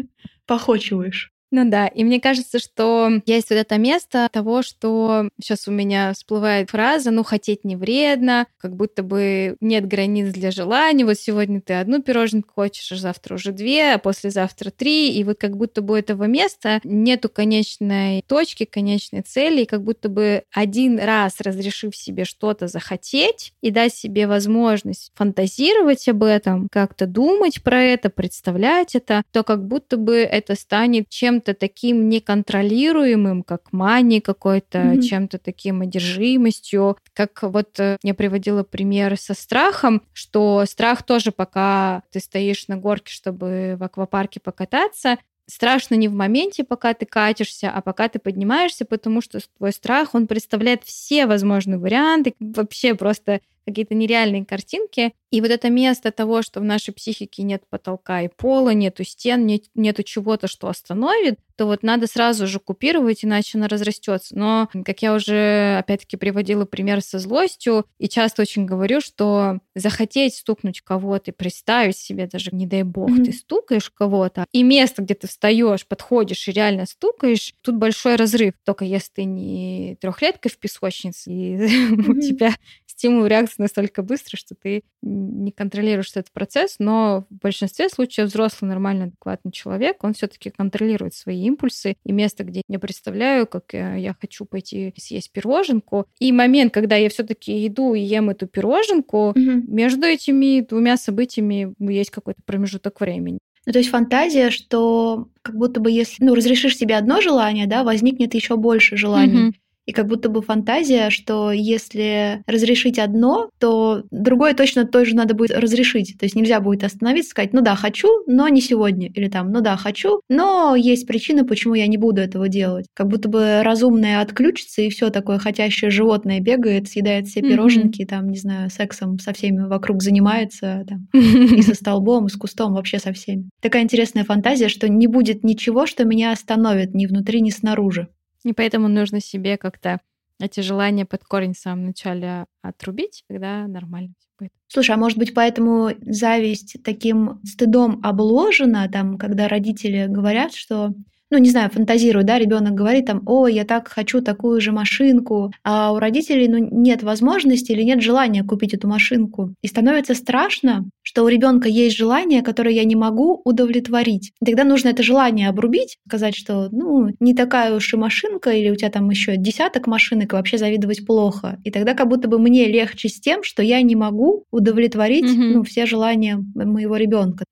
Похочиваешь. 0.47 1.33
Ну 1.57 1.71
да, 1.71 1.87
и 1.87 2.03
мне 2.03 2.21
кажется, 2.21 2.59
что 2.59 3.23
есть 3.27 3.51
вот 3.51 3.55
это 3.55 3.79
место 3.79 4.29
того, 4.33 4.63
что 4.63 5.29
сейчас 5.41 5.69
у 5.69 5.71
меня 5.71 6.13
всплывает 6.13 6.71
фраза 6.71 7.13
«ну, 7.13 7.23
хотеть 7.23 7.63
не 7.63 7.77
вредно», 7.77 8.49
как 8.59 8.75
будто 8.75 9.05
бы 9.05 9.57
нет 9.61 9.87
границ 9.87 10.33
для 10.33 10.51
желаний. 10.51 11.05
Вот 11.05 11.17
сегодня 11.17 11.61
ты 11.61 11.75
одну 11.75 12.03
пироженку 12.03 12.51
хочешь, 12.53 12.91
а 12.91 12.97
завтра 12.97 13.37
уже 13.37 13.53
две, 13.53 13.93
а 13.93 13.99
послезавтра 13.99 14.73
три. 14.73 15.15
И 15.15 15.23
вот 15.23 15.39
как 15.39 15.57
будто 15.57 15.81
бы 15.81 15.97
этого 15.97 16.25
места 16.25 16.81
нету 16.83 17.29
конечной 17.29 18.25
точки, 18.27 18.65
конечной 18.65 19.23
цели, 19.23 19.63
и 19.63 19.67
как 19.67 19.85
будто 19.85 20.09
бы 20.09 20.43
один 20.53 20.99
раз 20.99 21.41
разрешив 21.41 21.95
себе 21.95 22.25
что-то 22.25 22.67
захотеть 22.67 23.53
и 23.61 23.71
дать 23.71 23.95
себе 23.95 24.27
возможность 24.27 25.13
фантазировать 25.15 26.09
об 26.09 26.25
этом, 26.25 26.67
как-то 26.69 27.07
думать 27.07 27.63
про 27.63 27.81
это, 27.81 28.11
представлять 28.11 28.97
это, 28.97 29.23
то 29.31 29.45
как 29.45 29.65
будто 29.65 29.97
бы 29.99 30.17
это 30.17 30.57
станет 30.57 31.09
чем-то 31.09 31.44
чем-то 31.45 31.55
таким 31.55 32.09
неконтролируемым, 32.09 33.43
как 33.43 33.73
мани 33.73 34.21
какой-то, 34.21 34.79
mm-hmm. 34.79 35.03
чем-то 35.03 35.39
таким 35.39 35.83
одержимостью. 35.83 36.97
Как 37.13 37.43
вот 37.43 37.79
э, 37.79 37.99
я 38.03 38.15
приводила 38.15 38.63
пример 38.63 39.19
со 39.19 39.35
страхом, 39.35 40.03
что 40.13 40.65
страх 40.67 41.03
тоже, 41.03 41.33
пока 41.33 42.03
ты 42.11 42.21
стоишь 42.21 42.69
на 42.69 42.77
горке, 42.77 43.13
чтобы 43.13 43.77
в 43.79 43.83
аквапарке 43.83 44.41
покататься, 44.41 45.19
страшно 45.47 45.97
не 45.97 46.09
в 46.09 46.15
моменте, 46.15 46.65
пока 46.65 46.95
ты 46.95 47.05
катишься, 47.05 47.71
а 47.71 47.83
пока 47.83 48.09
ты 48.09 48.19
поднимаешься, 48.19 48.87
потому 48.87 49.21
что 49.21 49.41
твой 49.59 49.73
страх, 49.73 50.15
он 50.15 50.27
представляет 50.27 50.85
все 50.85 51.27
возможные 51.27 51.79
варианты, 51.79 52.35
вообще 52.41 52.95
просто 52.95 53.41
какие-то 53.65 53.95
нереальные 53.95 54.45
картинки. 54.45 55.13
И 55.31 55.41
вот 55.41 55.51
это 55.51 55.69
место 55.69 56.13
того, 56.13 56.43
что 56.43 56.61
в 56.61 56.65
нашей 56.65 56.95
психике 56.95 57.43
нет 57.43 57.65
потолка 57.69 58.23
и 58.23 58.29
пола, 58.29 58.71
нету 58.71 59.03
стен, 59.05 59.47
нет, 59.47 59.65
нету 59.75 60.05
чего-то, 60.05 60.47
что 60.47 60.69
остановит, 60.69 61.41
то 61.57 61.67
вот 61.67 61.83
надо 61.83 62.07
сразу 62.07 62.47
же 62.47 62.59
купировать, 62.59 63.25
иначе 63.25 63.59
она 63.59 63.69
разрастется. 63.69 64.37
Но, 64.37 64.69
как 64.85 65.03
я 65.03 65.15
уже, 65.15 65.77
опять-таки, 65.79 66.17
приводила 66.17 66.65
пример 66.65 67.01
со 67.01 67.19
злостью, 67.19 67.87
и 67.99 68.09
часто 68.09 68.43
очень 68.43 68.65
говорю, 68.65 69.01
что 69.01 69.61
захотеть 69.75 70.37
стукнуть 70.37 70.81
кого-то 70.81 71.31
и 71.31 71.35
представить 71.35 71.97
себе 71.97 72.27
даже, 72.27 72.51
не 72.53 72.67
дай 72.67 72.83
бог, 72.83 73.11
mm-hmm. 73.11 73.25
ты 73.25 73.33
стукаешь 73.33 73.91
кого-то, 73.91 74.47
и 74.53 74.63
место, 74.63 75.03
где 75.03 75.15
ты 75.15 75.27
встаешь, 75.27 75.87
подходишь 75.87 76.47
и 76.49 76.53
реально 76.53 76.87
стукаешь, 76.87 77.55
тут 77.61 77.77
большой 77.77 78.17
разрыв. 78.17 78.55
Только 78.65 78.85
если 78.85 79.11
ты 79.15 79.25
не 79.25 79.97
трехлетка 80.01 80.49
в 80.49 80.59
песочнице, 80.59 81.31
и 81.31 81.57
у 82.09 82.21
тебя 82.21 82.55
стимул 82.97 83.27
реакции 83.27 83.63
настолько 83.63 84.03
быстрый, 84.03 84.37
что 84.37 84.55
ты 84.55 84.83
не 85.03 85.51
контролируешь 85.51 86.11
этот 86.11 86.33
процесс, 86.33 86.77
но 86.79 87.27
в 87.31 87.35
большинстве 87.43 87.89
случаев 87.89 88.29
взрослый, 88.29 88.69
нормальный, 88.69 89.07
адекватный 89.07 89.53
человек, 89.53 90.03
он 90.03 90.15
все-таки 90.15 90.51
контролирует 90.51 91.15
свои 91.15 91.43
импульсы 91.43 91.97
и 92.05 92.13
место, 92.13 92.45
где 92.45 92.63
я 92.69 92.79
представляю, 92.79 93.47
как 93.47 93.75
э, 93.75 93.97
я 93.99 94.15
хочу 94.19 94.45
пойти 94.45 94.95
съесть 94.97 95.33
пироженку. 95.33 96.07
И 96.19 96.33
момент, 96.33 96.73
когда 96.73 96.97
я 96.97 97.09
все-таки 97.09 97.67
иду 97.67 97.95
и 97.95 98.01
ем 98.01 98.31
эту 98.31 98.47
пироженку, 98.47 99.31
угу. 99.31 99.63
между 99.67 100.07
этими 100.07 100.61
двумя 100.61 100.97
событиями 100.97 101.75
есть 101.79 102.11
какой-то 102.11 102.41
промежуток 102.45 103.01
времени. 103.01 103.39
Ну, 103.67 103.73
то 103.73 103.79
есть 103.79 103.91
фантазия, 103.91 104.51
что 104.51 105.29
как 105.43 105.57
будто 105.57 105.81
бы 105.81 105.91
если, 105.91 106.23
ну, 106.23 106.35
разрешишь 106.35 106.77
себе 106.77 106.97
одно 106.97 107.21
желание, 107.21 107.67
да, 107.67 107.83
возникнет 107.83 108.35
еще 108.35 108.57
больше 108.57 108.97
желаний. 108.97 109.49
Угу. 109.49 109.55
И 109.87 109.93
как 109.93 110.07
будто 110.07 110.29
бы 110.29 110.43
фантазия, 110.43 111.11
что 111.11 111.53
если 111.53 112.43
разрешить 112.47 112.99
одно, 112.99 113.51
то 113.59 114.05
другое 114.11 114.55
точно 114.55 114.87
тоже 114.87 115.15
надо 115.15 115.35
будет 115.35 115.57
разрешить. 115.57 116.17
То 116.19 116.25
есть 116.25 116.35
нельзя 116.35 116.61
будет 116.61 116.85
остановиться, 116.85 117.31
сказать, 117.31 117.53
ну 117.53 117.61
да, 117.61 117.75
хочу, 117.75 118.09
но 118.27 118.49
не 118.49 118.61
сегодня. 118.61 119.09
Или 119.09 119.29
там, 119.29 119.51
ну 119.51 119.61
да, 119.61 119.77
хочу, 119.77 120.21
но 120.29 120.75
есть 120.77 121.07
причины, 121.07 121.45
почему 121.45 121.75
я 121.75 121.87
не 121.87 121.97
буду 121.97 122.21
этого 122.21 122.49
делать. 122.49 122.87
Как 122.95 123.09
будто 123.09 123.29
бы 123.29 123.63
разумное 123.63 124.21
отключится, 124.21 124.83
и 124.83 124.91
все 124.91 125.11
такое 125.11 125.39
хотящее 125.39 125.91
животное 125.91 126.41
бегает, 126.41 126.89
съедает 126.89 127.27
все 127.27 127.43
пироженки, 127.43 128.03
mm-hmm. 128.03 128.07
там, 128.07 128.31
не 128.31 128.39
знаю, 128.39 128.71
сексом 128.71 129.19
со 129.19 129.33
всеми 129.33 129.67
вокруг 129.67 130.03
занимается, 130.03 130.85
там, 130.89 131.09
и 131.13 131.63
со 131.63 131.75
столбом, 131.75 132.27
и 132.27 132.31
с 132.31 132.37
кустом, 132.37 132.75
вообще 132.75 132.99
со 132.99 133.13
всеми. 133.13 133.51
Такая 133.61 133.83
интересная 133.83 134.25
фантазия, 134.25 134.69
что 134.69 134.89
не 134.89 135.07
будет 135.07 135.45
ничего, 135.45 135.87
что 135.87 136.05
меня 136.05 136.33
остановит 136.33 136.95
ни 136.95 137.07
внутри, 137.07 137.41
ни 137.41 137.51
снаружи. 137.51 138.09
И 138.45 138.53
поэтому 138.53 138.89
нужно 138.89 139.21
себе 139.21 139.57
как-то 139.57 140.01
эти 140.41 140.61
желания 140.61 141.07
под 141.07 141.25
корень 141.25 141.55
в 141.55 141.59
самом 141.59 141.87
начале 141.87 142.47
отрубить, 142.63 143.25
тогда 143.29 143.67
нормально 143.67 144.15
все 144.19 144.29
будет. 144.39 144.53
Слушай, 144.67 144.93
а 144.93 144.99
может 144.99 145.19
быть, 145.19 145.33
поэтому 145.33 145.91
зависть 146.01 146.77
таким 146.85 147.41
стыдом 147.45 148.01
обложена, 148.03 148.89
там, 148.93 149.17
когда 149.17 149.49
родители 149.49 150.07
говорят, 150.09 150.55
что 150.55 150.93
ну, 151.31 151.39
не 151.39 151.51
знаю, 151.51 151.71
фантазирую, 151.71 152.25
да, 152.25 152.39
ребенок 152.39 152.75
говорит 152.75 153.07
там, 153.07 153.23
о, 153.27 153.47
я 153.47 153.65
так 153.65 153.89
хочу 153.89 154.21
такую 154.21 154.61
же 154.61 154.73
машинку, 154.73 155.53
а 155.65 155.93
у 155.93 155.99
родителей, 155.99 156.49
ну, 156.49 156.59
нет 156.59 157.03
возможности 157.03 157.73
или 157.73 157.83
нет 157.83 158.03
желания 158.03 158.45
купить 158.45 158.75
эту 158.75 158.89
машинку. 158.89 159.55
И 159.63 159.67
становится 159.67 160.15
страшно, 160.15 160.89
что 161.03 161.25
у 161.25 161.29
ребенка 161.29 161.69
есть 161.69 161.97
желание, 161.97 162.43
которое 162.43 162.75
я 162.75 162.85
не 162.85 162.97
могу 162.97 163.41
удовлетворить. 163.45 164.33
И 164.41 164.47
тогда 164.47 164.65
нужно 164.65 164.89
это 164.89 165.03
желание 165.03 165.49
обрубить, 165.49 165.97
сказать, 166.07 166.35
что, 166.37 166.69
ну, 166.71 167.09
не 167.21 167.35
такая 167.35 167.75
уж 167.75 167.93
и 167.93 167.97
машинка, 167.97 168.51
или 168.51 168.71
у 168.71 168.77
тебя 168.77 168.91
там 168.91 169.11
еще 169.11 169.37
десяток 169.37 169.87
машинок, 169.87 170.33
и 170.33 170.37
вообще 170.37 170.59
завидовать 170.59 171.07
плохо. 171.07 171.59
И 171.65 171.71
тогда 171.71 171.95
как 171.95 172.09
будто 172.09 172.29
бы 172.29 172.39
мне 172.39 172.67
легче 172.67 173.09
с 173.09 173.21
тем, 173.21 173.43
что 173.43 173.63
я 173.63 173.83
не 173.83 173.97
могу 173.97 174.45
удовлетворить, 174.51 175.25
mm-hmm. 175.25 175.53
ну, 175.55 175.63
все 175.63 175.87
желания 175.87 176.39
моего 176.55 176.97
ребенка. 176.97 177.45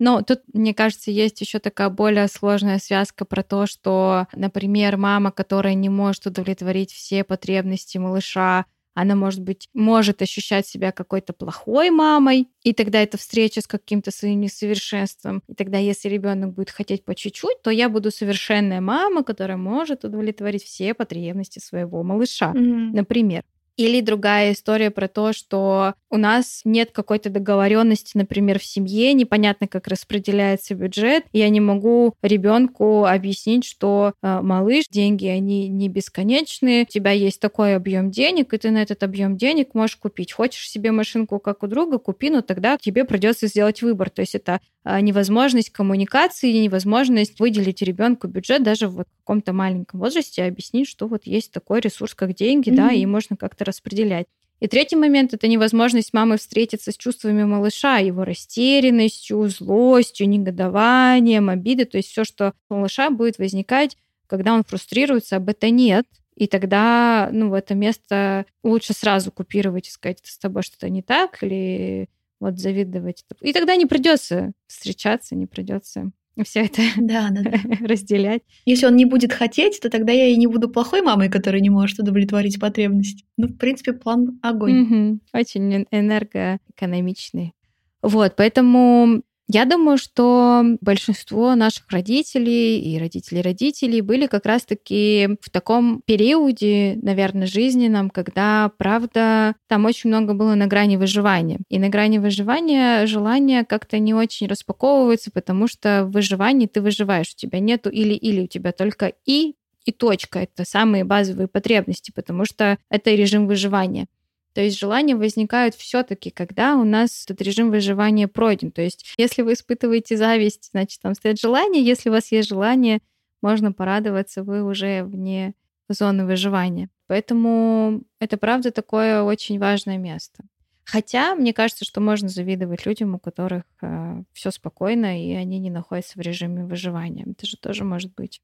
Но 0.00 0.22
тут, 0.22 0.40
мне 0.52 0.72
кажется, 0.74 1.10
есть 1.10 1.40
еще 1.42 1.58
такая 1.58 1.90
более 1.90 2.26
сложная 2.26 2.78
связка 2.78 3.26
про 3.26 3.42
то, 3.42 3.66
что, 3.66 4.26
например, 4.34 4.96
мама, 4.96 5.30
которая 5.30 5.74
не 5.74 5.90
может 5.90 6.26
удовлетворить 6.26 6.90
все 6.90 7.22
потребности 7.22 7.98
малыша, 7.98 8.64
она, 8.94 9.14
может 9.14 9.40
быть, 9.40 9.68
может 9.74 10.22
ощущать 10.22 10.66
себя 10.66 10.90
какой-то 10.90 11.32
плохой 11.32 11.90
мамой, 11.90 12.48
и 12.62 12.72
тогда 12.72 13.02
это 13.02 13.18
встреча 13.18 13.60
с 13.60 13.66
каким-то 13.66 14.10
своим 14.10 14.40
несовершенством. 14.40 15.42
И 15.48 15.54
тогда, 15.54 15.76
если 15.78 16.08
ребенок 16.08 16.54
будет 16.54 16.70
хотеть 16.70 17.04
по 17.04 17.14
чуть-чуть, 17.14 17.62
то 17.62 17.70
я 17.70 17.90
буду 17.90 18.10
совершенная 18.10 18.80
мама, 18.80 19.22
которая 19.22 19.58
может 19.58 20.04
удовлетворить 20.04 20.64
все 20.64 20.94
потребности 20.94 21.58
своего 21.58 22.02
малыша, 22.02 22.52
mm-hmm. 22.52 22.90
например. 22.92 23.44
Или 23.80 24.02
другая 24.02 24.52
история 24.52 24.90
про 24.90 25.08
то, 25.08 25.32
что 25.32 25.94
у 26.10 26.18
нас 26.18 26.60
нет 26.66 26.90
какой-то 26.92 27.30
договоренности, 27.30 28.14
например, 28.14 28.58
в 28.58 28.64
семье, 28.64 29.14
непонятно, 29.14 29.66
как 29.68 29.88
распределяется 29.88 30.74
бюджет, 30.74 31.24
я 31.32 31.48
не 31.48 31.60
могу 31.60 32.12
ребенку 32.20 33.06
объяснить, 33.06 33.64
что 33.64 34.12
э, 34.22 34.40
малыш, 34.42 34.84
деньги, 34.90 35.26
они 35.28 35.68
не 35.68 35.88
бесконечные, 35.88 36.82
у 36.82 36.84
тебя 36.84 37.12
есть 37.12 37.40
такой 37.40 37.74
объем 37.74 38.10
денег, 38.10 38.52
и 38.52 38.58
ты 38.58 38.70
на 38.70 38.82
этот 38.82 39.02
объем 39.02 39.38
денег 39.38 39.72
можешь 39.72 39.96
купить. 39.96 40.32
Хочешь 40.32 40.68
себе 40.68 40.92
машинку, 40.92 41.38
как 41.38 41.62
у 41.62 41.66
друга, 41.66 41.96
купи, 41.96 42.28
но 42.28 42.42
тогда 42.42 42.76
тебе 42.76 43.06
придется 43.06 43.46
сделать 43.46 43.80
выбор. 43.80 44.10
То 44.10 44.20
есть 44.20 44.34
это 44.34 44.60
э, 44.84 45.00
невозможность 45.00 45.70
коммуникации, 45.70 46.52
невозможность 46.52 47.40
выделить 47.40 47.80
ребенку 47.80 48.28
бюджет 48.28 48.62
даже 48.62 48.88
вот 48.88 49.06
каком-то 49.30 49.52
маленьком 49.52 50.00
возрасте, 50.00 50.42
объяснить, 50.42 50.88
что 50.88 51.06
вот 51.06 51.24
есть 51.24 51.52
такой 51.52 51.78
ресурс, 51.78 52.16
как 52.16 52.34
деньги, 52.34 52.68
mm-hmm. 52.70 52.74
да, 52.74 52.90
и 52.90 53.06
можно 53.06 53.36
как-то 53.36 53.64
распределять. 53.64 54.26
И 54.58 54.66
третий 54.66 54.96
момент— 54.96 55.32
это 55.34 55.46
невозможность 55.46 56.12
мамы 56.12 56.36
встретиться 56.36 56.90
с 56.90 56.96
чувствами 56.96 57.44
малыша, 57.44 57.98
его 57.98 58.24
растерянностью, 58.24 59.48
злостью, 59.48 60.28
негодованием, 60.28 61.48
обидой. 61.48 61.84
То 61.84 61.98
есть 61.98 62.10
все, 62.10 62.24
что 62.24 62.54
у 62.68 62.74
малыша 62.74 63.10
будет 63.10 63.38
возникать, 63.38 63.96
когда 64.26 64.52
он 64.52 64.64
фрустрируется, 64.64 65.36
об 65.36 65.48
это 65.48 65.70
нет. 65.70 66.08
И 66.34 66.48
тогда, 66.48 67.30
ну, 67.32 67.50
в 67.50 67.54
это 67.54 67.76
место 67.76 68.46
лучше 68.64 68.94
сразу 68.94 69.30
купировать 69.30 69.86
и 69.86 69.92
сказать, 69.92 70.18
с 70.24 70.38
тобой 70.38 70.64
что-то 70.64 70.88
не 70.88 71.02
так, 71.02 71.40
или 71.44 72.08
вот 72.40 72.58
завидовать. 72.58 73.24
И 73.40 73.52
тогда 73.52 73.76
не 73.76 73.86
придется 73.86 74.50
встречаться, 74.66 75.36
не 75.36 75.46
придется 75.46 76.10
все 76.44 76.60
это 76.60 76.82
да, 76.96 77.30
да, 77.30 77.42
да. 77.42 77.58
разделять. 77.86 78.42
Если 78.64 78.86
он 78.86 78.96
не 78.96 79.04
будет 79.04 79.32
хотеть, 79.32 79.80
то 79.80 79.90
тогда 79.90 80.12
я 80.12 80.28
и 80.28 80.36
не 80.36 80.46
буду 80.46 80.68
плохой 80.68 81.02
мамой, 81.02 81.28
которая 81.28 81.60
не 81.60 81.70
может 81.70 81.98
удовлетворить 81.98 82.60
потребность. 82.60 83.24
Ну, 83.36 83.48
в 83.48 83.56
принципе, 83.56 83.92
план 83.92 84.38
огонь. 84.42 84.82
Угу. 84.82 85.20
Очень 85.32 85.86
энергоэкономичный. 85.90 87.54
Вот, 88.02 88.34
поэтому 88.36 89.22
я 89.52 89.64
думаю, 89.64 89.98
что 89.98 90.62
большинство 90.80 91.56
наших 91.56 91.90
родителей 91.90 92.80
и 92.80 92.98
родителей 92.98 93.42
родителей 93.42 94.00
были 94.00 94.26
как 94.26 94.46
раз-таки 94.46 95.36
в 95.40 95.50
таком 95.50 96.02
периоде, 96.04 96.98
наверное, 97.02 97.48
жизненном, 97.48 98.10
когда, 98.10 98.70
правда, 98.78 99.56
там 99.66 99.86
очень 99.86 100.10
много 100.10 100.34
было 100.34 100.54
на 100.54 100.68
грани 100.68 100.96
выживания. 100.96 101.58
И 101.68 101.80
на 101.80 101.88
грани 101.88 102.18
выживания 102.18 103.06
желание 103.06 103.64
как-то 103.64 103.98
не 103.98 104.14
очень 104.14 104.46
распаковывается, 104.46 105.32
потому 105.32 105.66
что 105.66 106.04
в 106.04 106.12
выживании 106.12 106.66
ты 106.66 106.80
выживаешь, 106.80 107.32
у 107.34 107.36
тебя 107.36 107.58
нету 107.58 107.90
или-или, 107.90 108.42
у 108.42 108.46
тебя 108.46 108.72
только 108.72 109.12
и 109.26 109.54
и 109.86 109.92
точка. 109.92 110.40
Это 110.40 110.64
самые 110.64 111.04
базовые 111.04 111.48
потребности, 111.48 112.12
потому 112.14 112.44
что 112.44 112.76
это 112.90 113.10
режим 113.10 113.46
выживания. 113.46 114.06
То 114.52 114.60
есть 114.60 114.78
желания 114.78 115.14
возникают 115.14 115.74
все-таки, 115.74 116.30
когда 116.30 116.76
у 116.76 116.84
нас 116.84 117.24
этот 117.24 117.40
режим 117.42 117.70
выживания 117.70 118.26
пройден. 118.26 118.72
То 118.72 118.82
есть 118.82 119.14
если 119.16 119.42
вы 119.42 119.52
испытываете 119.52 120.16
зависть, 120.16 120.70
значит, 120.72 121.00
там 121.00 121.14
стоит 121.14 121.40
желание. 121.40 121.84
Если 121.84 122.08
у 122.08 122.12
вас 122.12 122.32
есть 122.32 122.48
желание, 122.48 123.00
можно 123.42 123.72
порадоваться, 123.72 124.42
вы 124.42 124.64
уже 124.64 125.04
вне 125.04 125.54
зоны 125.88 126.26
выживания. 126.26 126.88
Поэтому 127.06 128.02
это 128.18 128.36
правда 128.36 128.70
такое 128.70 129.22
очень 129.22 129.58
важное 129.58 129.98
место. 129.98 130.44
Хотя 130.84 131.36
мне 131.36 131.52
кажется, 131.52 131.84
что 131.84 132.00
можно 132.00 132.28
завидовать 132.28 132.84
людям, 132.84 133.14
у 133.14 133.18
которых 133.20 133.62
э, 133.80 134.22
все 134.32 134.50
спокойно, 134.50 135.24
и 135.24 135.32
они 135.34 135.60
не 135.60 135.70
находятся 135.70 136.18
в 136.18 136.22
режиме 136.22 136.64
выживания. 136.64 137.24
Это 137.30 137.46
же 137.46 137.56
тоже 137.56 137.84
может 137.84 138.12
быть. 138.14 138.42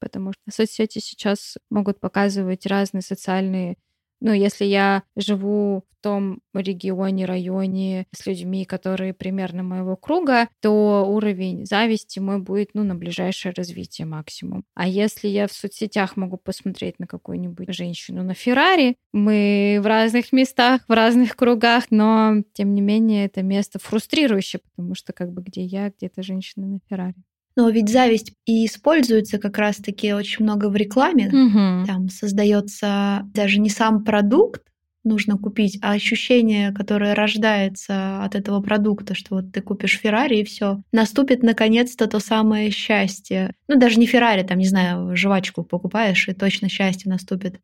Потому 0.00 0.32
что 0.32 0.42
соцсети 0.50 0.98
сейчас 0.98 1.56
могут 1.70 1.98
показывать 1.98 2.66
разные 2.66 3.02
социальные 3.02 3.78
ну, 4.20 4.32
если 4.32 4.64
я 4.64 5.02
живу 5.16 5.84
в 5.90 6.02
том 6.02 6.40
регионе, 6.54 7.24
районе 7.24 8.06
с 8.14 8.26
людьми, 8.26 8.64
которые 8.64 9.14
примерно 9.14 9.62
моего 9.62 9.96
круга, 9.96 10.48
то 10.60 11.04
уровень 11.08 11.66
зависти 11.66 12.18
мой 12.18 12.38
будет, 12.38 12.70
ну, 12.74 12.84
на 12.84 12.94
ближайшее 12.94 13.52
развитие 13.56 14.06
максимум. 14.06 14.64
А 14.74 14.86
если 14.86 15.28
я 15.28 15.46
в 15.46 15.52
соцсетях 15.52 16.16
могу 16.16 16.36
посмотреть 16.36 16.98
на 16.98 17.06
какую-нибудь 17.06 17.74
женщину 17.74 18.22
на 18.22 18.34
Феррари, 18.34 18.96
мы 19.12 19.80
в 19.82 19.86
разных 19.86 20.32
местах, 20.32 20.82
в 20.88 20.92
разных 20.92 21.36
кругах, 21.36 21.84
но, 21.90 22.42
тем 22.52 22.74
не 22.74 22.80
менее, 22.80 23.26
это 23.26 23.42
место 23.42 23.78
фрустрирующее, 23.78 24.60
потому 24.60 24.94
что 24.94 25.12
как 25.12 25.32
бы 25.32 25.42
где 25.42 25.62
я, 25.62 25.90
где-то 25.90 26.22
женщина 26.22 26.66
на 26.66 26.78
Феррари. 26.88 27.14
Но 27.58 27.68
ведь 27.70 27.88
зависть 27.88 28.34
и 28.46 28.66
используется 28.66 29.38
как 29.38 29.58
раз-таки 29.58 30.12
очень 30.12 30.44
много 30.44 30.68
в 30.68 30.76
рекламе. 30.76 31.26
Угу. 31.26 31.86
Там 31.88 32.08
создается 32.08 33.22
даже 33.34 33.58
не 33.58 33.68
сам 33.68 34.04
продукт, 34.04 34.62
нужно 35.02 35.36
купить, 35.36 35.76
а 35.82 35.90
ощущение, 35.90 36.70
которое 36.70 37.16
рождается 37.16 38.22
от 38.22 38.36
этого 38.36 38.60
продукта, 38.60 39.16
что 39.16 39.34
вот 39.34 39.50
ты 39.50 39.60
купишь 39.60 39.98
Феррари 39.98 40.36
и 40.36 40.44
все, 40.44 40.82
наступит 40.92 41.42
наконец-то 41.42 42.06
то 42.06 42.20
самое 42.20 42.70
счастье. 42.70 43.52
Ну, 43.66 43.76
даже 43.76 43.98
не 43.98 44.06
Феррари, 44.06 44.44
там, 44.44 44.58
не 44.58 44.66
знаю, 44.66 45.16
жвачку 45.16 45.64
покупаешь, 45.64 46.28
и 46.28 46.34
точно 46.34 46.68
счастье 46.68 47.10
наступит. 47.10 47.58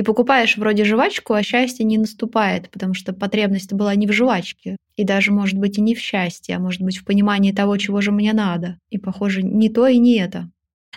И 0.00 0.02
покупаешь 0.02 0.56
вроде 0.56 0.86
жвачку, 0.86 1.34
а 1.34 1.42
счастье 1.42 1.84
не 1.84 1.98
наступает, 1.98 2.70
потому 2.70 2.94
что 2.94 3.12
потребность 3.12 3.74
была 3.74 3.94
не 3.96 4.06
в 4.06 4.12
жвачке. 4.12 4.78
И 4.96 5.04
даже, 5.04 5.30
может 5.30 5.58
быть, 5.58 5.76
и 5.76 5.82
не 5.82 5.94
в 5.94 5.98
счастье, 5.98 6.56
а 6.56 6.58
может 6.58 6.80
быть, 6.80 6.96
в 6.96 7.04
понимании 7.04 7.52
того, 7.52 7.76
чего 7.76 8.00
же 8.00 8.10
мне 8.10 8.32
надо. 8.32 8.78
И, 8.88 8.96
похоже, 8.96 9.42
не 9.42 9.68
то 9.68 9.86
и 9.86 9.98
не 9.98 10.16
это. 10.16 10.50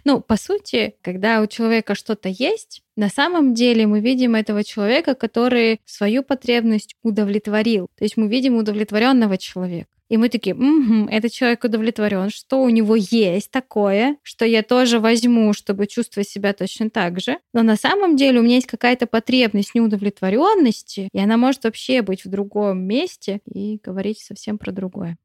Ну, 0.05 0.21
по 0.21 0.35
сути, 0.35 0.95
когда 1.01 1.41
у 1.41 1.47
человека 1.47 1.95
что-то 1.95 2.29
есть, 2.29 2.81
на 2.95 3.09
самом 3.09 3.53
деле 3.53 3.87
мы 3.87 4.01
видим 4.01 4.35
этого 4.35 4.63
человека, 4.63 5.15
который 5.15 5.79
свою 5.85 6.23
потребность 6.23 6.95
удовлетворил. 7.03 7.87
То 7.97 8.03
есть 8.03 8.17
мы 8.17 8.27
видим 8.27 8.55
удовлетворенного 8.55 9.37
человека. 9.37 9.87
И 10.09 10.17
мы 10.17 10.29
такие, 10.29 10.53
угу, 10.53 11.09
этот 11.09 11.31
человек 11.31 11.63
удовлетворен, 11.63 12.29
что 12.29 12.61
у 12.61 12.69
него 12.69 12.95
есть 12.95 13.49
такое, 13.49 14.17
что 14.21 14.45
я 14.45 14.61
тоже 14.61 14.99
возьму, 14.99 15.53
чтобы 15.53 15.87
чувствовать 15.87 16.29
себя 16.29 16.53
точно 16.53 16.91
так 16.91 17.19
же. 17.19 17.39
Но 17.53 17.63
на 17.63 17.75
самом 17.77 18.15
деле 18.15 18.39
у 18.39 18.43
меня 18.43 18.55
есть 18.55 18.67
какая-то 18.67 19.07
потребность 19.07 19.73
неудовлетворенности, 19.73 21.09
и 21.11 21.19
она 21.19 21.37
может 21.37 21.63
вообще 21.63 22.03
быть 22.03 22.25
в 22.25 22.29
другом 22.29 22.83
месте 22.83 23.39
и 23.51 23.79
говорить 23.83 24.19
совсем 24.19 24.59
про 24.59 24.71
другое. 24.71 25.17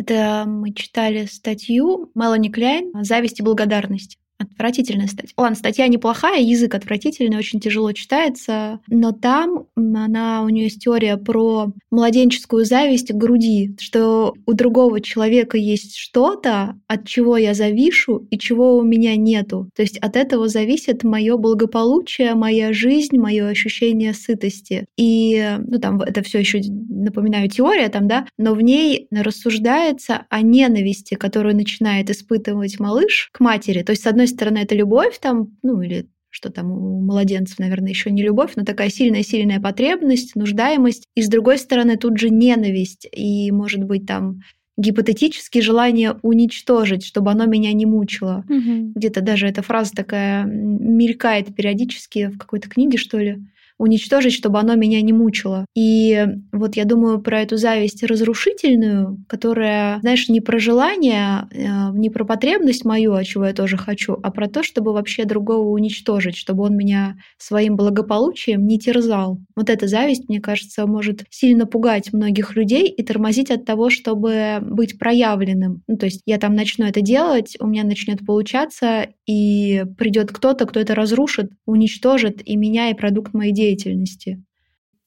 Это 0.00 0.44
мы 0.46 0.72
читали 0.72 1.26
статью 1.26 2.10
Мелани 2.14 2.48
Кляйн 2.48 3.04
«Зависть 3.04 3.40
и 3.40 3.42
благодарность». 3.42 4.19
Отвратительная 4.40 5.06
статья. 5.06 5.34
Ладно, 5.36 5.54
статья 5.54 5.86
неплохая, 5.86 6.40
язык 6.40 6.74
отвратительный, 6.74 7.36
очень 7.36 7.60
тяжело 7.60 7.92
читается, 7.92 8.80
но 8.88 9.12
там 9.12 9.66
она, 9.76 10.42
у 10.42 10.48
нее 10.48 10.64
есть 10.64 10.82
теория 10.82 11.18
про 11.18 11.72
младенческую 11.90 12.64
зависть 12.64 13.12
к 13.12 13.14
груди, 13.14 13.76
что 13.78 14.34
у 14.46 14.54
другого 14.54 15.02
человека 15.02 15.58
есть 15.58 15.94
что-то, 15.94 16.80
от 16.86 17.06
чего 17.06 17.36
я 17.36 17.52
завишу 17.52 18.26
и 18.30 18.38
чего 18.38 18.78
у 18.78 18.82
меня 18.82 19.14
нету. 19.14 19.68
То 19.76 19.82
есть 19.82 19.98
от 19.98 20.16
этого 20.16 20.48
зависит 20.48 21.04
мое 21.04 21.36
благополучие, 21.36 22.34
моя 22.34 22.72
жизнь, 22.72 23.18
мое 23.18 23.46
ощущение 23.46 24.14
сытости. 24.14 24.86
И, 24.96 25.58
ну 25.66 25.78
там, 25.78 26.00
это 26.00 26.22
все 26.22 26.38
еще, 26.38 26.60
напоминаю, 26.62 27.50
теория 27.50 27.88
там, 27.90 28.08
да, 28.08 28.26
но 28.38 28.54
в 28.54 28.62
ней 28.62 29.06
рассуждается 29.10 30.24
о 30.30 30.40
ненависти, 30.40 31.14
которую 31.14 31.56
начинает 31.56 32.08
испытывать 32.08 32.80
малыш 32.80 33.28
к 33.32 33.40
матери. 33.40 33.82
То 33.82 33.90
есть, 33.90 34.02
с 34.02 34.06
одной 34.06 34.29
стороны, 34.30 34.58
это 34.58 34.74
любовь 34.74 35.18
там, 35.18 35.56
ну 35.62 35.82
или 35.82 36.08
что 36.30 36.50
там 36.50 36.70
у 36.70 37.00
младенцев, 37.00 37.58
наверное, 37.58 37.90
еще 37.90 38.10
не 38.10 38.22
любовь, 38.22 38.52
но 38.54 38.64
такая 38.64 38.88
сильная-сильная 38.88 39.60
потребность, 39.60 40.36
нуждаемость. 40.36 41.08
И 41.16 41.22
с 41.22 41.28
другой 41.28 41.58
стороны, 41.58 41.96
тут 41.96 42.18
же 42.18 42.30
ненависть 42.30 43.06
и, 43.10 43.50
может 43.50 43.82
быть, 43.82 44.06
там 44.06 44.40
гипотетически 44.76 45.60
желание 45.60 46.16
уничтожить, 46.22 47.04
чтобы 47.04 47.32
оно 47.32 47.46
меня 47.46 47.72
не 47.72 47.84
мучило. 47.84 48.44
Угу. 48.48 48.92
Где-то 48.94 49.20
даже 49.20 49.46
эта 49.46 49.62
фраза 49.62 49.92
такая 49.92 50.44
мелькает 50.44 51.54
периодически 51.54 52.28
в 52.28 52.38
какой-то 52.38 52.68
книге, 52.68 52.96
что 52.96 53.18
ли 53.18 53.42
уничтожить, 53.80 54.34
чтобы 54.34 54.58
оно 54.58 54.74
меня 54.74 55.00
не 55.00 55.14
мучило. 55.14 55.64
И 55.74 56.26
вот 56.52 56.76
я 56.76 56.84
думаю 56.84 57.20
про 57.22 57.40
эту 57.40 57.56
зависть 57.56 58.02
разрушительную, 58.02 59.24
которая, 59.26 60.00
знаешь, 60.00 60.28
не 60.28 60.42
про 60.42 60.58
желание, 60.58 61.48
э, 61.50 61.90
не 61.94 62.10
про 62.10 62.26
потребность 62.26 62.84
мою, 62.84 63.14
а 63.14 63.24
чего 63.24 63.46
я 63.46 63.54
тоже 63.54 63.78
хочу, 63.78 64.18
а 64.22 64.30
про 64.30 64.48
то, 64.48 64.62
чтобы 64.62 64.92
вообще 64.92 65.24
другого 65.24 65.70
уничтожить, 65.70 66.36
чтобы 66.36 66.64
он 66.64 66.76
меня 66.76 67.16
своим 67.38 67.76
благополучием 67.76 68.66
не 68.66 68.78
терзал. 68.78 69.38
Вот 69.56 69.70
эта 69.70 69.86
зависть, 69.86 70.28
мне 70.28 70.40
кажется, 70.40 70.86
может 70.86 71.24
сильно 71.30 71.64
пугать 71.64 72.12
многих 72.12 72.56
людей 72.56 72.86
и 72.86 73.02
тормозить 73.02 73.50
от 73.50 73.64
того, 73.64 73.88
чтобы 73.88 74.58
быть 74.60 74.98
проявленным. 74.98 75.82
Ну, 75.88 75.96
то 75.96 76.04
есть 76.04 76.20
я 76.26 76.36
там 76.36 76.54
начну 76.54 76.84
это 76.84 77.00
делать, 77.00 77.56
у 77.58 77.66
меня 77.66 77.84
начнет 77.84 78.26
получаться, 78.26 79.06
и 79.26 79.84
придет 79.96 80.32
кто-то, 80.32 80.66
кто 80.66 80.80
это 80.80 80.94
разрушит, 80.94 81.52
уничтожит 81.64 82.42
и 82.44 82.56
меня, 82.56 82.90
и 82.90 82.94
продукт 82.94 83.32
моей 83.32 83.52
деятельности 83.52 83.69
деятельности. 83.70 84.42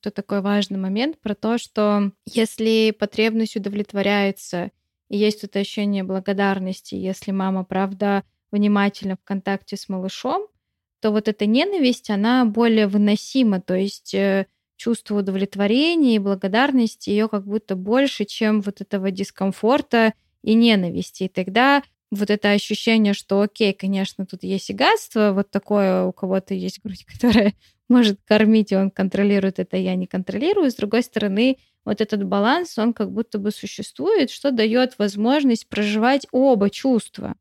Это 0.01 0.11
такой 0.11 0.41
важный 0.41 0.77
момент 0.77 1.19
про 1.19 1.33
то, 1.33 1.57
что 1.57 2.11
если 2.25 2.91
потребность 2.97 3.55
удовлетворяется, 3.55 4.71
и 5.09 5.17
есть 5.17 5.43
это 5.43 5.59
ощущение 5.59 6.03
благодарности, 6.03 6.95
если 6.95 7.31
мама, 7.31 7.63
правда, 7.63 8.23
внимательно 8.51 9.15
в 9.15 9.23
контакте 9.23 9.77
с 9.77 9.87
малышом, 9.87 10.47
то 11.01 11.11
вот 11.11 11.27
эта 11.27 11.45
ненависть, 11.45 12.09
она 12.09 12.45
более 12.45 12.87
выносима, 12.87 13.61
то 13.61 13.75
есть 13.75 14.13
э, 14.13 14.47
чувство 14.77 15.19
удовлетворения 15.19 16.15
и 16.15 16.19
благодарности 16.19 17.09
ее 17.09 17.27
как 17.27 17.45
будто 17.45 17.75
больше, 17.75 18.25
чем 18.25 18.61
вот 18.61 18.81
этого 18.81 19.11
дискомфорта 19.11 20.13
и 20.43 20.53
ненависти. 20.53 21.23
И 21.23 21.27
тогда 21.29 21.83
вот 22.11 22.29
это 22.29 22.51
ощущение, 22.51 23.13
что 23.13 23.41
окей, 23.41 23.73
конечно, 23.73 24.25
тут 24.25 24.43
есть 24.43 24.69
и 24.69 24.73
гадство, 24.73 25.31
вот 25.33 25.49
такое 25.49 26.05
у 26.05 26.11
кого-то 26.11 26.53
есть 26.53 26.81
грудь, 26.83 27.05
которая 27.19 27.53
может 27.89 28.19
кормить, 28.25 28.71
и 28.71 28.75
он 28.75 28.91
контролирует 28.91 29.59
это, 29.59 29.77
я 29.77 29.95
не 29.95 30.07
контролирую. 30.07 30.71
С 30.71 30.75
другой 30.75 31.03
стороны, 31.03 31.57
вот 31.85 32.01
этот 32.01 32.23
баланс, 32.23 32.77
он 32.77 32.93
как 32.93 33.11
будто 33.11 33.37
бы 33.39 33.51
существует, 33.51 34.29
что 34.29 34.51
дает 34.51 34.97
возможность 34.97 35.67
проживать 35.67 36.27
оба 36.31 36.69
чувства. 36.69 37.35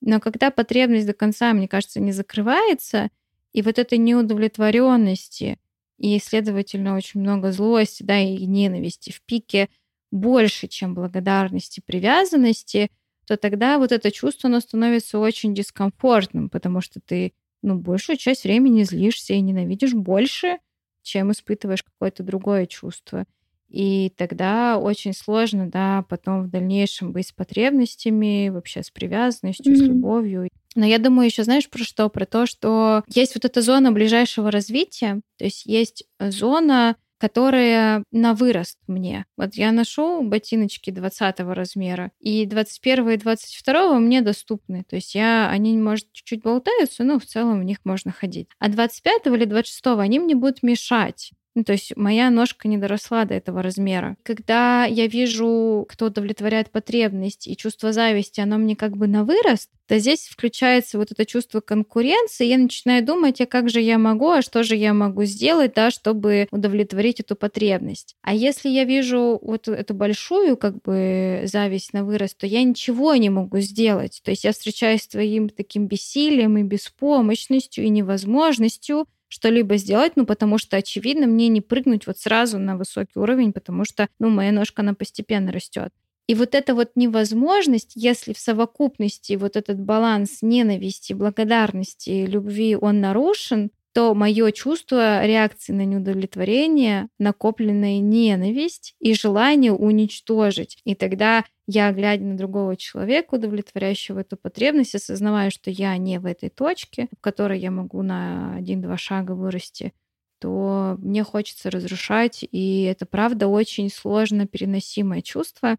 Но 0.00 0.20
когда 0.20 0.50
потребность 0.50 1.06
до 1.06 1.12
конца, 1.14 1.52
мне 1.52 1.68
кажется, 1.68 2.00
не 2.00 2.12
закрывается, 2.12 3.10
и 3.52 3.62
вот 3.62 3.78
этой 3.78 3.98
неудовлетворенности, 3.98 5.58
и, 5.98 6.18
следовательно, 6.20 6.96
очень 6.96 7.20
много 7.20 7.50
злости, 7.52 8.02
да, 8.04 8.20
и 8.20 8.46
ненависти 8.46 9.10
в 9.10 9.20
пике 9.22 9.68
больше, 10.10 10.68
чем 10.68 10.94
благодарности, 10.94 11.82
привязанности, 11.84 12.90
то 13.26 13.36
тогда 13.36 13.78
вот 13.78 13.92
это 13.92 14.10
чувство, 14.10 14.48
оно 14.48 14.60
становится 14.60 15.18
очень 15.18 15.54
дискомфортным, 15.54 16.48
потому 16.48 16.80
что 16.80 17.00
ты 17.00 17.32
ну, 17.62 17.76
большую 17.76 18.16
часть 18.16 18.44
времени 18.44 18.82
злишься 18.84 19.34
и 19.34 19.40
ненавидишь 19.40 19.94
больше, 19.94 20.58
чем 21.02 21.32
испытываешь 21.32 21.82
какое-то 21.82 22.22
другое 22.22 22.66
чувство. 22.66 23.24
И 23.68 24.12
тогда 24.16 24.78
очень 24.78 25.12
сложно, 25.12 25.68
да, 25.68 26.04
потом 26.08 26.44
в 26.44 26.50
дальнейшем 26.50 27.12
быть 27.12 27.28
с 27.28 27.32
потребностями, 27.32 28.48
вообще 28.48 28.82
с 28.82 28.90
привязанностью, 28.90 29.74
mm-hmm. 29.74 29.76
с 29.76 29.82
любовью. 29.82 30.48
Но 30.74 30.86
я 30.86 30.98
думаю 30.98 31.26
еще, 31.26 31.44
знаешь, 31.44 31.68
про 31.68 31.84
что? 31.84 32.08
Про 32.08 32.24
то, 32.24 32.46
что 32.46 33.02
есть 33.12 33.34
вот 33.34 33.44
эта 33.44 33.60
зона 33.60 33.92
ближайшего 33.92 34.50
развития, 34.50 35.20
то 35.36 35.44
есть 35.44 35.66
есть 35.66 36.04
зона 36.18 36.96
которые 37.18 38.04
на 38.12 38.34
вырост 38.34 38.78
мне. 38.86 39.26
Вот 39.36 39.54
я 39.54 39.72
ношу 39.72 40.22
ботиночки 40.22 40.90
20 40.90 41.40
размера, 41.40 42.12
и 42.20 42.46
21 42.46 43.10
и 43.10 43.16
22 43.16 43.98
мне 43.98 44.20
доступны. 44.22 44.84
То 44.88 44.96
есть 44.96 45.14
я, 45.14 45.48
они, 45.50 45.76
может, 45.76 46.12
чуть-чуть 46.12 46.42
болтаются, 46.42 47.04
но 47.04 47.18
в 47.18 47.26
целом 47.26 47.60
в 47.60 47.64
них 47.64 47.78
можно 47.84 48.12
ходить. 48.12 48.48
А 48.58 48.68
25 48.68 49.26
или 49.26 49.44
26 49.44 49.86
они 49.98 50.18
мне 50.18 50.34
будут 50.34 50.62
мешать. 50.62 51.32
Ну, 51.54 51.64
то 51.64 51.72
есть 51.72 51.96
моя 51.96 52.30
ножка 52.30 52.68
не 52.68 52.78
доросла 52.78 53.24
до 53.24 53.34
этого 53.34 53.62
размера. 53.62 54.16
Когда 54.22 54.84
я 54.84 55.08
вижу, 55.08 55.86
кто 55.88 56.06
удовлетворяет 56.06 56.70
потребность 56.70 57.48
и 57.48 57.56
чувство 57.56 57.92
зависти, 57.92 58.40
оно 58.40 58.58
мне 58.58 58.76
как 58.76 58.96
бы 58.96 59.08
на 59.08 59.24
вырост, 59.24 59.68
то 59.88 59.98
здесь 59.98 60.28
включается 60.28 60.98
вот 60.98 61.10
это 61.10 61.24
чувство 61.26 61.60
конкуренции, 61.60 62.46
я 62.46 62.58
начинаю 62.58 63.04
думать, 63.04 63.40
а 63.40 63.46
как 63.46 63.70
же 63.70 63.80
я 63.80 63.98
могу, 63.98 64.30
а 64.30 64.42
что 64.42 64.62
же 64.62 64.76
я 64.76 64.92
могу 64.94 65.24
сделать, 65.24 65.72
да, 65.74 65.90
чтобы 65.90 66.46
удовлетворить 66.52 67.20
эту 67.20 67.34
потребность. 67.34 68.14
А 68.22 68.34
если 68.34 68.68
я 68.68 68.84
вижу 68.84 69.38
вот 69.42 69.66
эту 69.66 69.94
большую 69.94 70.56
как 70.56 70.80
бы 70.82 71.40
зависть 71.44 71.92
на 71.92 72.04
вырост, 72.04 72.38
то 72.38 72.46
я 72.46 72.62
ничего 72.62 73.16
не 73.16 73.30
могу 73.30 73.58
сделать. 73.60 74.20
То 74.22 74.30
есть 74.30 74.44
я 74.44 74.52
встречаюсь 74.52 75.02
с 75.02 75.08
твоим 75.08 75.48
таким 75.48 75.86
бессилием 75.88 76.56
и 76.58 76.62
беспомощностью 76.62 77.84
и 77.84 77.88
невозможностью 77.88 79.06
что-либо 79.28 79.76
сделать, 79.76 80.12
ну, 80.16 80.26
потому 80.26 80.58
что, 80.58 80.76
очевидно, 80.76 81.26
мне 81.26 81.48
не 81.48 81.60
прыгнуть 81.60 82.06
вот 82.06 82.18
сразу 82.18 82.58
на 82.58 82.76
высокий 82.76 83.18
уровень, 83.18 83.52
потому 83.52 83.84
что, 83.84 84.08
ну, 84.18 84.30
моя 84.30 84.52
ножка, 84.52 84.82
она 84.82 84.94
постепенно 84.94 85.52
растет. 85.52 85.92
И 86.26 86.34
вот 86.34 86.54
эта 86.54 86.74
вот 86.74 86.90
невозможность, 86.94 87.92
если 87.94 88.34
в 88.34 88.38
совокупности 88.38 89.34
вот 89.34 89.56
этот 89.56 89.80
баланс 89.80 90.38
ненависти, 90.42 91.14
благодарности, 91.14 92.26
любви, 92.26 92.76
он 92.76 93.00
нарушен, 93.00 93.70
то 93.94 94.14
мое 94.14 94.52
чувство 94.52 95.24
реакции 95.24 95.72
на 95.72 95.84
неудовлетворение, 95.86 97.08
накопленная 97.18 97.98
ненависть 98.00 98.94
и 99.00 99.14
желание 99.14 99.72
уничтожить. 99.72 100.78
И 100.84 100.94
тогда 100.94 101.44
я, 101.70 101.92
глядя 101.92 102.24
на 102.24 102.34
другого 102.34 102.76
человека, 102.76 103.34
удовлетворяющего 103.34 104.20
эту 104.20 104.38
потребность, 104.38 104.94
осознавая, 104.94 105.50
что 105.50 105.70
я 105.70 105.94
не 105.98 106.18
в 106.18 106.24
этой 106.24 106.48
точке, 106.48 107.08
в 107.16 107.20
которой 107.20 107.60
я 107.60 107.70
могу 107.70 108.00
на 108.00 108.54
один-два 108.56 108.96
шага 108.96 109.32
вырасти, 109.32 109.92
то 110.40 110.96
мне 110.98 111.22
хочется 111.24 111.70
разрушать, 111.70 112.42
и 112.42 112.84
это, 112.84 113.04
правда, 113.04 113.48
очень 113.48 113.90
сложно 113.90 114.46
переносимое 114.46 115.20
чувство. 115.20 115.76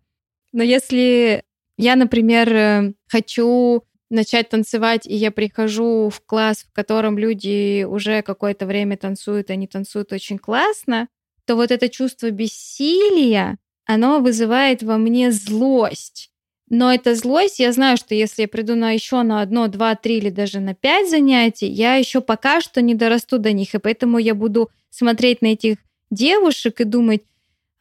Но 0.52 0.62
если 0.62 1.44
я, 1.76 1.96
например, 1.96 2.94
хочу 3.08 3.84
начать 4.12 4.50
танцевать, 4.50 5.08
и 5.08 5.16
я 5.16 5.32
прихожу 5.32 6.10
в 6.10 6.22
класс, 6.24 6.68
в 6.70 6.72
котором 6.72 7.18
люди 7.18 7.84
уже 7.84 8.22
какое-то 8.22 8.68
время 8.68 8.96
танцуют, 8.96 9.50
они 9.50 9.66
танцуют 9.66 10.14
очень 10.14 10.38
классно, 10.38 11.08
то 11.46 11.56
вот 11.56 11.72
это 11.72 11.90
чувство 11.90 12.30
бессилия, 12.30 13.58
оно 13.90 14.20
вызывает 14.20 14.84
во 14.84 15.00
мне 15.00 15.32
злость. 15.32 16.30
Но 16.70 16.94
эта 16.94 17.16
злость, 17.16 17.58
я 17.58 17.72
знаю, 17.72 17.98
что 17.98 18.14
если 18.14 18.44
я 18.44 18.48
приду 18.48 18.76
на 18.76 18.92
еще 18.92 19.24
на 19.24 19.42
одно, 19.42 19.68
два, 19.68 19.96
три 19.96 20.18
или 20.20 20.30
даже 20.30 20.60
на 20.60 20.76
пять 20.76 21.10
занятий, 21.10 21.66
я 21.66 21.96
еще 21.96 22.22
пока 22.22 22.62
что 22.62 22.84
не 22.84 22.94
дорасту 22.94 23.40
до 23.40 23.52
них, 23.52 23.74
и 23.74 23.80
поэтому 23.80 24.20
я 24.20 24.36
буду 24.36 24.70
смотреть 24.92 25.42
на 25.42 25.48
этих 25.48 25.78
девушек 26.12 26.82
и 26.82 26.84
думать, 26.84 27.24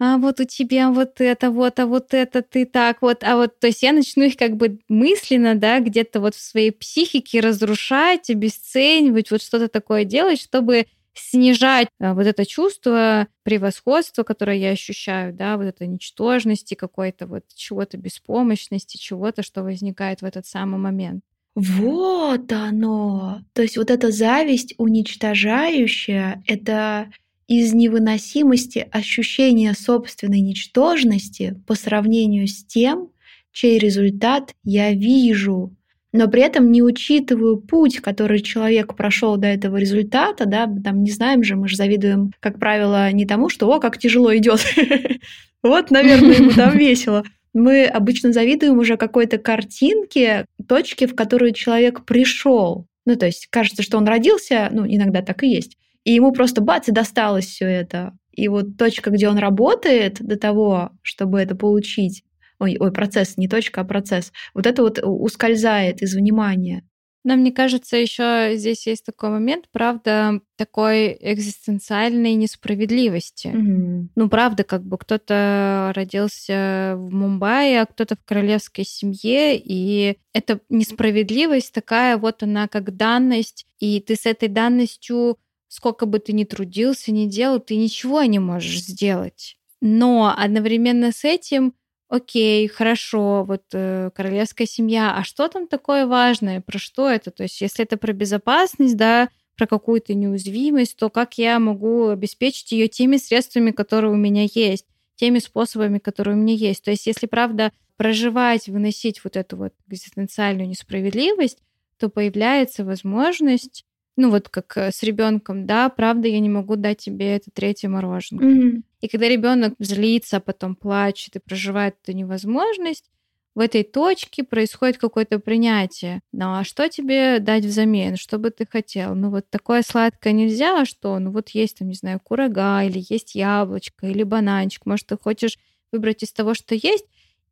а 0.00 0.16
вот 0.16 0.40
у 0.40 0.44
тебя 0.44 0.90
вот 0.90 1.20
это 1.20 1.50
вот, 1.50 1.78
а 1.78 1.84
вот 1.84 2.14
это 2.14 2.40
ты 2.40 2.64
так 2.64 3.02
вот, 3.02 3.22
а 3.22 3.36
вот, 3.36 3.58
то 3.60 3.66
есть 3.66 3.82
я 3.82 3.92
начну 3.92 4.24
их 4.24 4.38
как 4.38 4.56
бы 4.56 4.78
мысленно, 4.88 5.56
да, 5.56 5.80
где-то 5.80 6.20
вот 6.20 6.34
в 6.34 6.40
своей 6.40 6.70
психике 6.70 7.40
разрушать, 7.40 8.30
обесценивать, 8.30 9.30
вот 9.30 9.42
что-то 9.42 9.68
такое 9.68 10.04
делать, 10.04 10.40
чтобы 10.40 10.86
снижать 11.14 11.88
а, 12.00 12.14
вот 12.14 12.26
это 12.26 12.46
чувство 12.46 13.28
превосходства, 13.42 14.22
которое 14.22 14.56
я 14.56 14.70
ощущаю, 14.70 15.32
да, 15.34 15.56
вот 15.56 15.64
это 15.64 15.86
ничтожности 15.86 16.74
какой-то, 16.74 17.26
вот 17.26 17.44
чего-то 17.54 17.96
беспомощности, 17.96 18.96
чего-то, 18.96 19.42
что 19.42 19.62
возникает 19.62 20.22
в 20.22 20.24
этот 20.24 20.46
самый 20.46 20.78
момент. 20.78 21.24
Вот 21.54 22.52
оно. 22.52 23.40
То 23.52 23.62
есть 23.62 23.76
вот 23.76 23.90
эта 23.90 24.12
зависть 24.12 24.74
уничтожающая, 24.78 26.42
это 26.46 27.10
из 27.48 27.72
невыносимости 27.72 28.86
ощущения 28.92 29.74
собственной 29.74 30.40
ничтожности 30.40 31.60
по 31.66 31.74
сравнению 31.74 32.46
с 32.46 32.64
тем, 32.64 33.10
чей 33.50 33.78
результат 33.78 34.54
я 34.62 34.92
вижу, 34.92 35.74
но 36.12 36.28
при 36.28 36.42
этом 36.42 36.72
не 36.72 36.82
учитываю 36.82 37.58
путь, 37.58 38.00
который 38.00 38.40
человек 38.40 38.94
прошел 38.94 39.36
до 39.36 39.46
этого 39.46 39.76
результата, 39.76 40.46
да, 40.46 40.66
там 40.82 41.02
не 41.02 41.10
знаем 41.10 41.42
же, 41.42 41.56
мы 41.56 41.68
же 41.68 41.76
завидуем, 41.76 42.32
как 42.40 42.58
правило, 42.58 43.10
не 43.12 43.26
тому, 43.26 43.48
что 43.48 43.70
«О, 43.70 43.78
как 43.78 43.98
тяжело 43.98 44.34
идет, 44.36 44.60
вот, 45.62 45.90
наверное, 45.90 46.36
ему 46.36 46.50
там 46.50 46.72
весело». 46.78 47.24
Мы 47.54 47.86
обычно 47.86 48.32
завидуем 48.32 48.78
уже 48.78 48.96
какой-то 48.96 49.38
картинке, 49.38 50.44
точке, 50.68 51.06
в 51.06 51.16
которую 51.16 51.52
человек 51.52 52.04
пришел. 52.04 52.86
Ну, 53.04 53.16
то 53.16 53.26
есть 53.26 53.48
кажется, 53.50 53.82
что 53.82 53.96
он 53.96 54.06
родился, 54.06 54.68
ну, 54.70 54.86
иногда 54.86 55.22
так 55.22 55.42
и 55.42 55.48
есть, 55.48 55.76
и 56.04 56.12
ему 56.12 56.32
просто 56.32 56.60
бац, 56.60 56.88
и 56.88 56.92
досталось 56.92 57.46
все 57.46 57.64
это. 57.64 58.12
И 58.32 58.48
вот 58.48 58.76
точка, 58.76 59.10
где 59.10 59.28
он 59.28 59.38
работает 59.38 60.18
до 60.20 60.36
того, 60.36 60.90
чтобы 61.02 61.40
это 61.40 61.56
получить, 61.56 62.22
ой, 62.58 62.76
ой, 62.78 62.92
процесс, 62.92 63.36
не 63.36 63.48
точка, 63.48 63.82
а 63.82 63.84
процесс, 63.84 64.32
вот 64.54 64.66
это 64.66 64.82
вот 64.82 64.98
ускользает 65.02 66.02
из 66.02 66.14
внимания. 66.14 66.84
Но 67.24 67.36
мне 67.36 67.52
кажется, 67.52 67.96
еще 67.96 68.52
здесь 68.54 68.86
есть 68.86 69.04
такой 69.04 69.30
момент, 69.30 69.66
правда, 69.72 70.40
такой 70.56 71.16
экзистенциальной 71.20 72.34
несправедливости. 72.34 73.48
Угу. 73.48 74.08
Ну, 74.14 74.28
правда, 74.30 74.64
как 74.64 74.84
бы 74.84 74.96
кто-то 74.96 75.92
родился 75.94 76.94
в 76.96 77.12
Мумбаи, 77.12 77.74
а 77.74 77.86
кто-то 77.86 78.14
в 78.16 78.24
королевской 78.24 78.84
семье, 78.84 79.58
и 79.58 80.16
эта 80.32 80.60
несправедливость 80.68 81.74
такая 81.74 82.16
вот 82.16 82.42
она 82.42 82.68
как 82.68 82.96
данность, 82.96 83.66
и 83.78 84.00
ты 84.00 84.14
с 84.14 84.24
этой 84.24 84.48
данностью 84.48 85.36
сколько 85.68 86.06
бы 86.06 86.18
ты 86.18 86.32
ни 86.32 86.44
трудился, 86.44 87.12
ни 87.12 87.26
делал, 87.26 87.60
ты 87.60 87.76
ничего 87.76 88.22
не 88.22 88.38
можешь 88.38 88.80
сделать. 88.80 89.56
Но 89.80 90.34
одновременно 90.36 91.12
с 91.12 91.24
этим, 91.24 91.74
окей, 92.08 92.66
хорошо, 92.68 93.44
вот 93.44 93.62
э, 93.72 94.10
королевская 94.14 94.66
семья, 94.66 95.14
а 95.16 95.24
что 95.24 95.48
там 95.48 95.66
такое 95.66 96.06
важное, 96.06 96.60
про 96.60 96.78
что 96.78 97.08
это? 97.08 97.30
То 97.30 97.44
есть, 97.44 97.60
если 97.60 97.84
это 97.84 97.96
про 97.96 98.12
безопасность, 98.12 98.96
да, 98.96 99.28
про 99.56 99.66
какую-то 99.66 100.14
неуязвимость, 100.14 100.96
то 100.96 101.10
как 101.10 101.36
я 101.36 101.58
могу 101.58 102.08
обеспечить 102.08 102.72
ее 102.72 102.88
теми 102.88 103.16
средствами, 103.16 103.72
которые 103.72 104.12
у 104.12 104.16
меня 104.16 104.46
есть, 104.52 104.86
теми 105.16 105.38
способами, 105.40 105.98
которые 105.98 106.36
у 106.36 106.40
меня 106.40 106.54
есть. 106.54 106.84
То 106.84 106.90
есть, 106.90 107.06
если 107.06 107.26
правда 107.26 107.72
проживать, 107.96 108.68
выносить 108.68 109.22
вот 109.24 109.36
эту 109.36 109.56
вот 109.56 109.74
экзистенциальную 109.88 110.68
несправедливость, 110.68 111.58
то 111.98 112.08
появляется 112.08 112.84
возможность 112.84 113.84
ну 114.18 114.30
вот 114.30 114.48
как 114.48 114.76
э, 114.76 114.90
с 114.90 115.04
ребенком, 115.04 115.64
да, 115.64 115.88
правда, 115.88 116.26
я 116.26 116.40
не 116.40 116.48
могу 116.48 116.74
дать 116.74 116.98
тебе 116.98 117.36
это 117.36 117.52
третье 117.52 117.88
мороженое. 117.88 118.44
Mm-hmm. 118.44 118.82
И 119.00 119.08
когда 119.08 119.28
ребенок 119.28 119.74
злится, 119.78 120.38
а 120.38 120.40
потом 120.40 120.74
плачет 120.74 121.36
и 121.36 121.38
проживает 121.38 121.94
эту 122.02 122.16
невозможность, 122.16 123.08
в 123.54 123.60
этой 123.60 123.84
точке 123.84 124.42
происходит 124.42 124.98
какое-то 124.98 125.38
принятие. 125.38 126.20
Ну 126.32 126.58
а 126.58 126.64
что 126.64 126.88
тебе 126.88 127.38
дать 127.38 127.64
взамен? 127.64 128.16
Что 128.16 128.38
бы 128.38 128.50
ты 128.50 128.66
хотел? 128.66 129.14
Ну 129.14 129.30
вот 129.30 129.48
такое 129.50 129.82
сладкое 129.82 130.32
нельзя, 130.32 130.82
а 130.82 130.84
что? 130.84 131.16
Ну 131.20 131.30
вот 131.30 131.50
есть 131.50 131.78
там, 131.78 131.88
не 131.88 131.94
знаю, 131.94 132.20
курага, 132.20 132.82
или 132.82 133.04
есть 133.08 133.36
яблочко, 133.36 134.08
или 134.08 134.24
бананчик. 134.24 134.84
Может, 134.84 135.06
ты 135.06 135.16
хочешь 135.16 135.58
выбрать 135.92 136.24
из 136.24 136.32
того, 136.32 136.54
что 136.54 136.74
есть. 136.74 137.06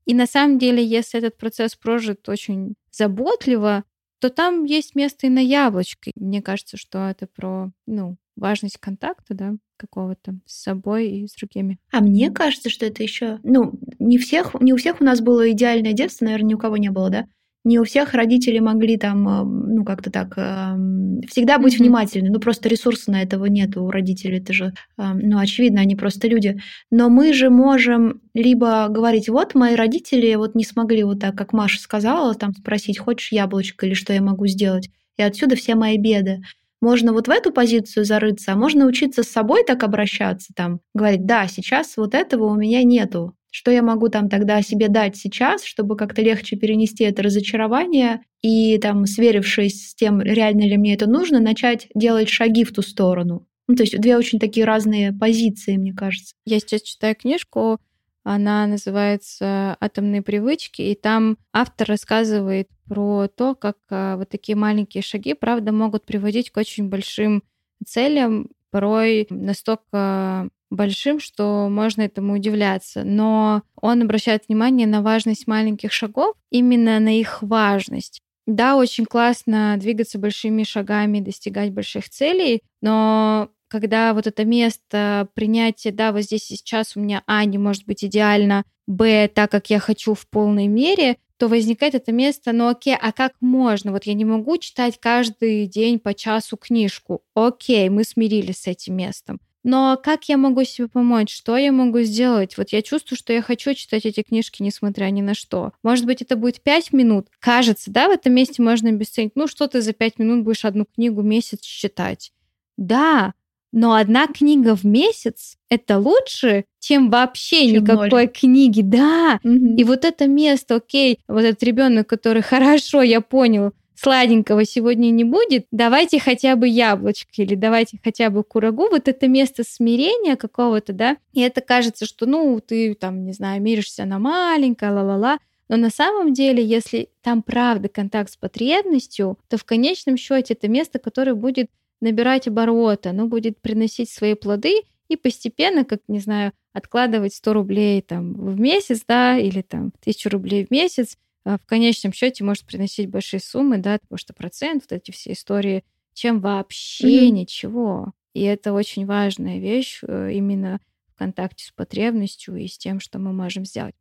И 0.05 0.15
на 0.15 0.27
самом 0.27 0.59
деле, 0.59 0.85
если 0.85 1.21
этот 1.21 1.37
процесс 1.37 1.77
прожит 1.77 2.29
очень 2.29 2.75
заботливо, 2.91 3.85
то 4.21 4.31
там 4.31 4.65
есть 4.65 4.95
место 4.95 5.27
и 5.27 5.31
на 5.31 5.41
яблочко. 5.41 6.11
Мне 6.15 6.43
кажется, 6.43 6.77
что 6.77 7.09
это 7.09 7.27
про, 7.27 7.71
ну, 7.87 8.17
важность 8.37 8.79
контакта, 8.79 9.35
да, 9.35 9.55
какого-то 9.77 10.39
с 10.47 10.63
собой 10.63 11.09
и 11.09 11.27
с 11.27 11.35
другими. 11.35 11.79
А 11.93 12.01
мне 12.01 12.31
кажется, 12.31 12.71
что 12.71 12.87
это 12.87 13.03
еще, 13.03 13.39
ну, 13.43 13.79
не 13.99 14.19
всех, 14.19 14.55
не 14.61 14.73
у 14.73 14.77
всех 14.77 15.01
у 15.01 15.05
нас 15.05 15.21
было 15.21 15.51
идеальное 15.51 15.93
детство, 15.93 16.25
наверное, 16.25 16.49
ни 16.51 16.55
у 16.55 16.59
кого 16.59 16.77
не 16.77 16.91
было, 16.91 17.11
да 17.11 17.27
не 17.67 17.81
у 17.81 17.85
всех 17.85 18.15
родители 18.15 18.61
могли 18.61 18.97
там, 18.97 19.29
э, 19.29 19.43
ну, 19.45 19.85
как-то 19.85 20.11
так, 20.11 20.35
эм, 20.37 21.21
всегда 21.29 21.59
быть 21.59 21.75
mm-hmm. 21.75 21.79
внимательны. 21.79 22.31
Ну, 22.31 22.39
просто 22.39 22.69
ресурса 22.69 23.11
на 23.11 23.23
этого 23.23 23.47
нет 23.47 23.77
у 23.77 23.91
родителей. 23.91 24.39
Это 24.39 24.53
же, 24.53 24.73
эм, 24.99 25.19
ну, 25.19 25.39
очевидно, 25.39 25.81
они 25.81 25.97
просто 25.97 26.29
люди. 26.29 26.61
Но 26.93 27.11
мы 27.11 27.33
же 27.33 27.51
можем 27.51 28.21
либо 28.35 28.87
говорить, 28.89 29.29
вот 29.29 29.57
мои 29.57 29.75
родители 29.75 30.33
вот 30.37 30.55
не 30.55 30.65
смогли 30.65 31.03
вот 31.03 31.19
так, 31.19 31.37
как 31.37 31.53
Маша 31.53 31.81
сказала, 31.81 32.35
там 32.35 32.55
спросить, 32.55 32.99
хочешь 32.99 33.33
яблочко 33.33 33.85
или 33.85 33.95
что 33.95 34.13
я 34.13 34.23
могу 34.23 34.47
сделать. 34.47 34.89
И 35.19 35.23
отсюда 35.23 35.57
все 35.57 35.75
мои 35.75 35.99
беды. 35.99 36.43
Можно 36.81 37.13
вот 37.13 37.27
в 37.27 37.31
эту 37.31 37.51
позицию 37.51 38.05
зарыться, 38.05 38.53
а 38.53 38.57
можно 38.57 38.87
учиться 38.87 39.25
с 39.25 39.29
собой 39.29 39.65
так 39.65 39.83
обращаться, 39.83 40.53
там, 40.55 40.79
говорить, 40.95 41.27
да, 41.27 41.49
сейчас 41.49 41.97
вот 41.97 42.15
этого 42.15 42.45
у 42.45 42.55
меня 42.55 42.85
нету, 42.85 43.35
что 43.57 43.71
я 43.71 43.83
могу 43.83 44.11
там 44.11 44.29
тогда 44.29 44.61
себе 44.61 44.89
дать 44.89 45.17
сейчас, 45.17 45.65
чтобы 45.65 45.97
как-то 45.97 46.21
легче 46.21 46.57
перенести 46.57 47.05
это 47.05 47.23
разочарование 47.23 48.21
и 48.43 48.77
там, 48.77 49.07
сверившись 49.07 49.89
с 49.89 49.95
тем, 49.95 50.21
реально 50.21 50.69
ли 50.69 50.77
мне 50.77 50.93
это 50.93 51.09
нужно, 51.09 51.41
начать 51.41 51.89
делать 51.95 52.29
шаги 52.29 52.65
в 52.65 52.73
ту 52.75 52.83
сторону. 52.83 53.49
Ну, 53.67 53.75
то 53.75 53.85
есть 53.85 53.99
две 53.99 54.19
очень 54.19 54.39
такие 54.39 54.67
разные 54.67 55.11
позиции, 55.11 55.79
мне 55.79 55.95
кажется. 55.95 56.35
Я 56.45 56.59
сейчас 56.61 56.83
читаю 56.83 57.17
книжку, 57.17 57.79
она 58.25 58.67
называется 58.67 59.79
«Атомные 59.81 60.21
привычки», 60.21 60.83
и 60.83 60.95
там 60.95 61.39
автор 61.51 61.89
рассказывает 61.89 62.69
про 62.87 63.27
то, 63.27 63.55
как 63.55 63.79
а, 63.89 64.19
вот 64.19 64.29
такие 64.29 64.55
маленькие 64.55 65.03
шаги, 65.03 65.33
правда, 65.33 65.73
могут 65.73 66.05
приводить 66.05 66.51
к 66.51 66.59
очень 66.59 66.91
большим 66.91 67.43
целям, 67.87 68.51
порой 68.71 69.27
настолько 69.31 70.51
большим, 70.71 71.21
что 71.21 71.69
можно 71.69 72.03
этому 72.03 72.35
удивляться. 72.35 73.05
Но 73.05 73.63
он 73.81 74.03
обращает 74.03 74.45
внимание 74.49 74.87
на 74.87 75.03
важность 75.03 75.47
маленьких 75.47 75.93
шагов, 75.93 76.35
именно 76.51 76.99
на 77.01 77.19
их 77.19 77.43
важность. 77.43 78.21
Да, 78.47 78.77
очень 78.77 79.07
классно 79.07 79.77
двигаться 79.79 80.19
большими 80.19 80.63
шагами, 80.63 81.21
достигать 81.21 81.73
больших 81.73 82.09
целей, 82.09 82.63
но 82.81 83.49
когда 83.69 84.15
вот 84.15 84.29
это 84.29 84.45
место 84.45 85.29
принятия, 85.35 85.91
да, 85.91 86.13
вот 86.13 86.23
здесь 86.23 86.51
и 86.51 86.57
сейчас 86.57 86.97
у 86.97 87.01
меня 87.01 87.23
А 87.27 87.45
не 87.45 87.59
может 87.59 87.85
быть 87.87 88.05
идеально, 88.05 88.65
Б 88.87 89.29
так, 89.29 89.51
как 89.51 89.69
я 89.71 89.81
хочу 89.81 90.15
в 90.15 90.29
полной 90.29 90.69
мере, 90.69 91.17
то 91.39 91.49
возникает 91.49 91.95
это 91.95 92.13
место, 92.13 92.53
ну 92.53 92.69
окей, 92.69 92.95
а 92.95 93.13
как 93.13 93.33
можно? 93.41 93.93
Вот 93.93 94.05
я 94.05 94.15
не 94.15 94.25
могу 94.25 94.57
читать 94.59 94.99
каждый 95.01 95.67
день 95.67 95.99
по 95.99 96.15
часу 96.15 96.57
книжку. 96.57 97.23
Окей, 97.35 97.89
мы 97.89 98.05
смирились 98.05 98.59
с 98.59 98.67
этим 98.69 98.97
местом. 98.97 99.41
Но 99.67 99.99
как 100.01 100.29
я 100.29 100.37
могу 100.37 100.63
себе 100.63 100.87
помочь? 100.87 101.35
Что 101.35 101.57
я 101.57 101.73
могу 101.73 102.01
сделать? 102.03 102.57
Вот 102.57 102.69
я 102.69 102.83
чувствую, 102.83 103.19
что 103.19 103.33
я 103.33 103.43
хочу 103.43 103.75
читать 103.75 104.07
эти 104.07 104.23
книжки, 104.23 104.63
несмотря 104.63 105.07
ни 105.07 105.23
на 105.23 105.35
что. 105.35 105.73
Может 105.83 106.07
быть, 106.07 106.23
это 106.23 106.37
будет 106.37 106.61
пять 106.61 106.93
минут. 106.93 107.27
Кажется, 107.41 107.91
да, 107.91 108.07
в 108.07 108.13
этом 108.13 108.33
месте 108.33 108.63
можно 108.63 108.91
обесценить. 108.91 109.33
Ну, 109.35 109.49
что 109.49 109.67
ты 109.67 109.81
за 109.81 109.93
пять 109.93 110.21
минут 110.21 110.45
будешь 110.45 110.65
одну 110.65 110.85
книгу 110.85 111.21
месяц 111.23 111.63
читать? 111.63 112.31
Да, 112.77 113.35
но 113.73 113.95
одна 113.95 114.29
книга 114.29 114.77
в 114.77 114.85
месяц 114.85 115.57
это 115.69 115.99
лучше, 115.99 116.67
чем 116.79 117.11
вообще 117.11 117.69
чем 117.69 117.83
никакой 117.83 118.09
ноль. 118.09 118.29
книги. 118.29 118.83
Да. 118.83 119.41
Угу. 119.43 119.75
И 119.77 119.83
вот 119.83 120.05
это 120.05 120.29
место, 120.29 120.77
окей, 120.77 121.19
вот 121.27 121.41
этот 121.43 121.65
ребенок, 121.65 122.07
который 122.07 122.43
хорошо, 122.43 123.03
я 123.03 123.21
понял, 123.21 123.73
сладенького 123.97 124.65
сегодня 124.65 125.11
не 125.11 125.25
будет, 125.25 125.67
давайте 125.71 126.21
хотя 126.21 126.57
бы 126.57 126.69
яблочко 126.69 127.31
или 127.37 127.55
давайте 127.55 127.99
хотя 128.03 128.31
бы 128.31 128.45
курагу, 128.45 128.89
вот 128.91 129.09
это 129.09 129.29
место 129.29 129.65
смирения 129.67 130.37
какого-то, 130.37 130.93
да, 130.93 131.17
и 131.33 131.41
это 131.41 131.61
кажется, 131.61 132.07
что, 132.07 132.27
ну, 132.27 132.61
ты 132.61 132.95
там, 132.95 133.25
не 133.25 133.33
знаю, 133.33 133.63
миришься 133.63 134.05
на 134.05 134.19
маленькая, 134.19 134.93
ла-ла-ла, 134.93 135.39
но 135.69 135.77
на 135.77 135.91
самом 135.91 136.33
деле, 136.33 136.65
если 136.65 137.09
там 137.23 137.43
правда 137.43 137.89
контакт 137.89 138.31
с 138.31 138.37
потребностью, 138.37 139.39
то 139.49 139.57
в 139.57 139.65
конечном 139.65 140.17
счете 140.17 140.55
это 140.55 140.69
место, 140.69 140.99
которое 140.99 141.35
будет 141.35 141.71
набирать 142.01 142.47
обороты, 142.47 143.09
оно 143.09 143.27
будет 143.27 143.61
приносить 143.61 144.11
свои 144.11 144.35
плоды, 144.35 144.83
и 145.09 145.17
постепенно, 145.17 145.85
как, 145.85 146.01
не 146.09 146.19
знаю, 146.19 146.53
откладывать 146.73 147.35
100 147.35 147.53
рублей 147.53 148.03
там 148.03 148.35
в 148.35 148.59
месяц, 148.59 149.03
да, 149.07 149.39
или 149.39 149.63
там 149.63 149.93
1000 150.01 150.31
рублей 150.31 150.67
в 150.67 150.71
месяц, 150.71 151.17
в 151.47 151.67
конечном 151.67 152.13
счете 152.13 152.43
может 152.43 152.65
приносить 152.65 153.09
большие 153.09 153.41
суммы, 153.41 153.79
да, 153.79 153.99
потому 154.01 154.19
что 154.19 154.35
процент, 154.35 154.83
вот 154.83 154.93
эти 154.93 155.13
все 155.13 155.33
истории, 155.33 155.85
чем 156.13 156.41
вообще 156.41 157.29
mm-hmm. 157.29 157.31
ничего. 157.31 158.13
И 158.35 158.43
это 158.43 158.73
очень 158.73 159.07
важная 159.07 159.61
вещь 159.61 160.01
э, 160.03 160.33
именно 160.33 160.81
в 161.15 161.19
контакте 161.19 161.65
с 161.67 161.71
потребностью 161.71 162.57
и 162.57 162.67
с 162.67 162.77
тем, 162.77 162.99
что 162.99 163.19
мы 163.19 163.33
можем 163.33 163.65
сделать. 163.65 163.95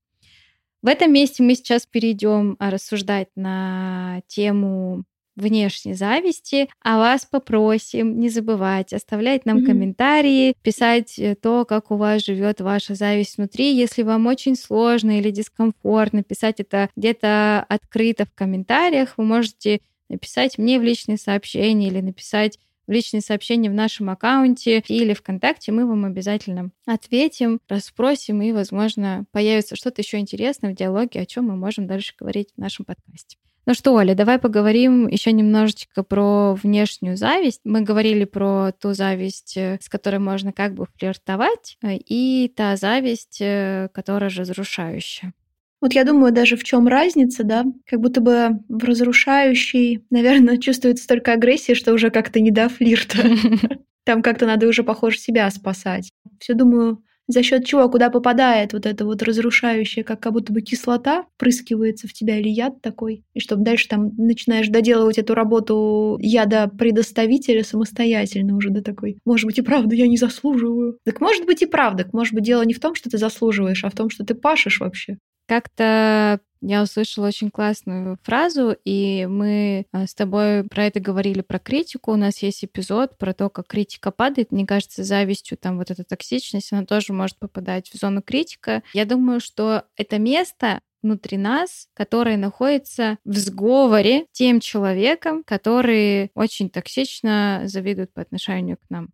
В 0.81 0.87
этом 0.87 1.13
месте 1.13 1.43
мы 1.43 1.55
сейчас 1.55 1.85
перейдем 1.85 2.55
а, 2.59 2.69
рассуждать 2.69 3.29
на 3.35 4.21
тему 4.27 5.03
внешней 5.35 5.93
зависти, 5.93 6.69
а 6.81 6.97
вас 6.97 7.25
попросим 7.25 8.19
не 8.19 8.29
забывать 8.29 8.93
оставлять 8.93 9.45
нам 9.45 9.59
mm-hmm. 9.59 9.65
комментарии, 9.65 10.55
писать 10.61 11.19
э, 11.19 11.35
то, 11.35 11.65
как 11.65 11.91
у 11.91 11.97
вас 11.97 12.23
живет 12.23 12.61
ваша 12.61 12.95
зависть 12.95 13.37
внутри. 13.37 13.75
Если 13.75 14.03
вам 14.03 14.27
очень 14.27 14.55
сложно 14.55 15.19
или 15.19 15.31
дискомфортно 15.31 16.23
писать 16.23 16.59
это 16.59 16.89
где-то 16.95 17.65
открыто 17.67 18.25
в 18.25 18.33
комментариях, 18.33 19.17
вы 19.17 19.25
можете 19.25 19.81
написать 20.09 20.57
мне 20.57 20.79
в 20.79 20.83
личные 20.83 21.17
сообщения 21.17 21.87
или 21.87 22.01
написать 22.01 22.59
в 22.87 22.91
личные 22.91 23.21
сообщения 23.21 23.69
в 23.69 23.73
нашем 23.73 24.09
аккаунте 24.09 24.83
или 24.87 25.13
ВКонтакте, 25.13 25.71
мы 25.71 25.87
вам 25.87 26.05
обязательно 26.05 26.71
ответим, 26.85 27.59
расспросим, 27.67 28.41
и, 28.41 28.51
возможно, 28.51 29.25
появится 29.31 29.75
что-то 29.75 30.01
еще 30.01 30.19
интересное 30.19 30.71
в 30.71 30.75
диалоге, 30.75 31.21
о 31.21 31.25
чем 31.25 31.45
мы 31.45 31.55
можем 31.55 31.87
дальше 31.87 32.13
говорить 32.17 32.49
в 32.55 32.61
нашем 32.61 32.85
подкасте. 32.85 33.37
Ну 33.67 33.73
что, 33.73 33.93
Оля, 33.93 34.13
давай 34.13 34.37
поговорим 34.37 35.07
еще 35.07 35.31
немножечко 35.31 36.03
про 36.03 36.53
внешнюю 36.53 37.17
зависть. 37.17 37.61
Мы 37.63 37.81
говорили 37.81 38.23
про 38.23 38.71
ту 38.71 38.93
зависть, 38.93 39.57
э, 39.57 39.79
с 39.81 39.89
которой 39.89 40.19
можно 40.19 40.53
как 40.53 40.75
бы 40.75 40.85
флиртовать, 40.95 41.77
э, 41.81 41.95
и 41.97 42.51
та 42.55 42.75
зависть, 42.75 43.39
э, 43.41 43.89
которая 43.91 44.29
разрушающая. 44.29 45.33
Вот 45.81 45.93
я 45.93 46.03
думаю, 46.03 46.31
даже 46.31 46.57
в 46.57 46.63
чем 46.63 46.87
разница, 46.87 47.43
да, 47.43 47.65
как 47.87 48.01
будто 48.01 48.21
бы 48.21 48.59
в 48.69 48.83
разрушающей, 48.83 50.05
наверное, 50.11 50.57
чувствуется 50.59 51.03
столько 51.03 51.33
агрессии, 51.33 51.73
что 51.73 51.93
уже 51.93 52.11
как-то 52.11 52.39
не 52.41 52.51
до 52.51 52.69
флирта. 52.69 53.17
Там 54.03 54.21
как-то 54.21 54.45
надо 54.45 54.67
уже, 54.67 54.83
похоже, 54.83 55.17
себя 55.17 55.49
спасать. 55.49 56.11
Все 56.39 56.53
думаю, 56.53 57.03
за 57.27 57.43
счет 57.43 57.65
чего, 57.65 57.89
куда 57.89 58.09
попадает 58.09 58.73
вот 58.73 58.85
это 58.85 59.05
вот 59.05 59.23
разрушающее, 59.23 60.03
как, 60.03 60.19
как 60.19 60.33
будто 60.33 60.53
бы 60.53 60.61
кислота 60.61 61.25
впрыскивается 61.35 62.07
в 62.07 62.13
тебя 62.13 62.39
или 62.39 62.49
яд 62.49 62.81
такой, 62.81 63.23
и 63.33 63.39
чтобы 63.39 63.63
дальше 63.63 63.87
там 63.87 64.11
начинаешь 64.17 64.67
доделывать 64.67 65.17
эту 65.17 65.33
работу 65.33 66.17
яда 66.21 66.67
предоставителя 66.67 67.63
самостоятельно 67.63 68.55
уже 68.55 68.69
до 68.69 68.81
такой, 68.81 69.17
может 69.25 69.45
быть 69.45 69.57
и 69.57 69.61
правда 69.61 69.95
я 69.95 70.07
не 70.07 70.17
заслуживаю. 70.17 70.99
Так 71.03 71.21
может 71.21 71.45
быть 71.45 71.61
и 71.61 71.65
правда, 71.65 72.07
может 72.13 72.33
быть 72.33 72.43
дело 72.43 72.63
не 72.63 72.73
в 72.73 72.79
том, 72.79 72.95
что 72.95 73.09
ты 73.09 73.17
заслуживаешь, 73.17 73.83
а 73.83 73.89
в 73.89 73.95
том, 73.95 74.09
что 74.09 74.25
ты 74.25 74.35
пашешь 74.35 74.79
вообще. 74.79 75.17
Как-то 75.47 76.39
я 76.67 76.81
услышала 76.81 77.27
очень 77.27 77.51
классную 77.51 78.17
фразу, 78.23 78.75
и 78.83 79.27
мы 79.27 79.85
а, 79.91 80.07
с 80.07 80.15
тобой 80.15 80.63
про 80.63 80.85
это 80.85 80.99
говорили, 80.99 81.41
про 81.41 81.59
критику. 81.59 82.11
У 82.11 82.15
нас 82.15 82.39
есть 82.39 82.65
эпизод 82.65 83.17
про 83.17 83.33
то, 83.33 83.49
как 83.49 83.67
критика 83.67 84.11
падает. 84.11 84.51
Мне 84.51 84.65
кажется, 84.65 85.03
завистью 85.03 85.57
там 85.57 85.77
вот 85.77 85.91
эта 85.91 86.03
токсичность, 86.03 86.73
она 86.73 86.85
тоже 86.85 87.13
может 87.13 87.37
попадать 87.37 87.89
в 87.89 87.97
зону 87.97 88.21
критика. 88.21 88.81
Я 88.93 89.05
думаю, 89.05 89.39
что 89.39 89.83
это 89.95 90.17
место, 90.17 90.81
внутри 91.03 91.37
нас, 91.37 91.87
которое 91.93 92.35
находится 92.35 93.19
в 93.25 93.37
сговоре 93.37 94.25
тем 94.31 94.59
человеком, 94.59 95.43
который 95.45 96.31
очень 96.33 96.71
токсично 96.71 97.61
завидует 97.65 98.11
по 98.11 98.21
отношению 98.21 98.77
к 98.77 98.89
нам. 98.89 99.09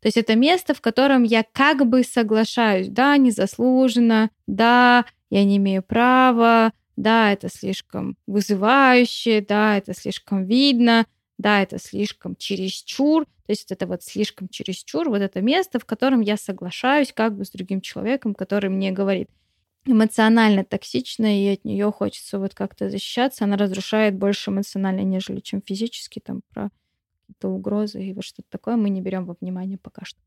То 0.00 0.08
есть 0.08 0.16
это 0.16 0.34
место, 0.34 0.74
в 0.74 0.80
котором 0.80 1.22
я 1.22 1.44
как 1.52 1.86
бы 1.86 2.02
соглашаюсь, 2.02 2.88
да, 2.88 3.16
незаслуженно, 3.16 4.30
да, 4.48 5.04
я 5.30 5.44
не 5.44 5.56
имею 5.58 5.82
права, 5.82 6.72
да, 6.96 7.32
это 7.32 7.48
слишком 7.48 8.16
вызывающе, 8.26 9.44
да, 9.46 9.76
это 9.76 9.94
слишком 9.94 10.44
видно, 10.44 11.06
да, 11.38 11.62
это 11.62 11.78
слишком 11.78 12.36
чересчур, 12.36 13.24
то 13.24 13.52
есть 13.52 13.70
это 13.70 13.86
вот 13.86 14.02
слишком 14.02 14.48
чересчур, 14.48 15.08
вот 15.08 15.20
это 15.20 15.40
место, 15.40 15.78
в 15.78 15.84
котором 15.84 16.20
я 16.20 16.36
соглашаюсь 16.36 17.12
как 17.12 17.36
бы 17.36 17.44
с 17.44 17.50
другим 17.50 17.80
человеком, 17.80 18.34
который 18.34 18.70
мне 18.70 18.90
говорит. 18.90 19.28
Эмоционально 19.84 20.64
токсично, 20.64 21.26
и 21.26 21.54
от 21.54 21.64
нее 21.64 21.92
хочется 21.92 22.40
вот 22.40 22.54
как-то 22.54 22.90
защищаться, 22.90 23.44
она 23.44 23.56
разрушает 23.56 24.16
больше 24.16 24.50
эмоционально, 24.50 25.02
нежели 25.02 25.38
чем 25.38 25.62
физически, 25.62 26.18
там 26.18 26.42
про 26.52 26.70
какие-то 27.20 27.48
угрозы 27.48 28.02
и 28.02 28.12
вот 28.12 28.24
что-то 28.24 28.48
такое. 28.50 28.76
Мы 28.76 28.90
не 28.90 29.00
берем 29.00 29.26
во 29.26 29.36
внимание 29.40 29.78
пока 29.78 30.04
что. 30.04 30.18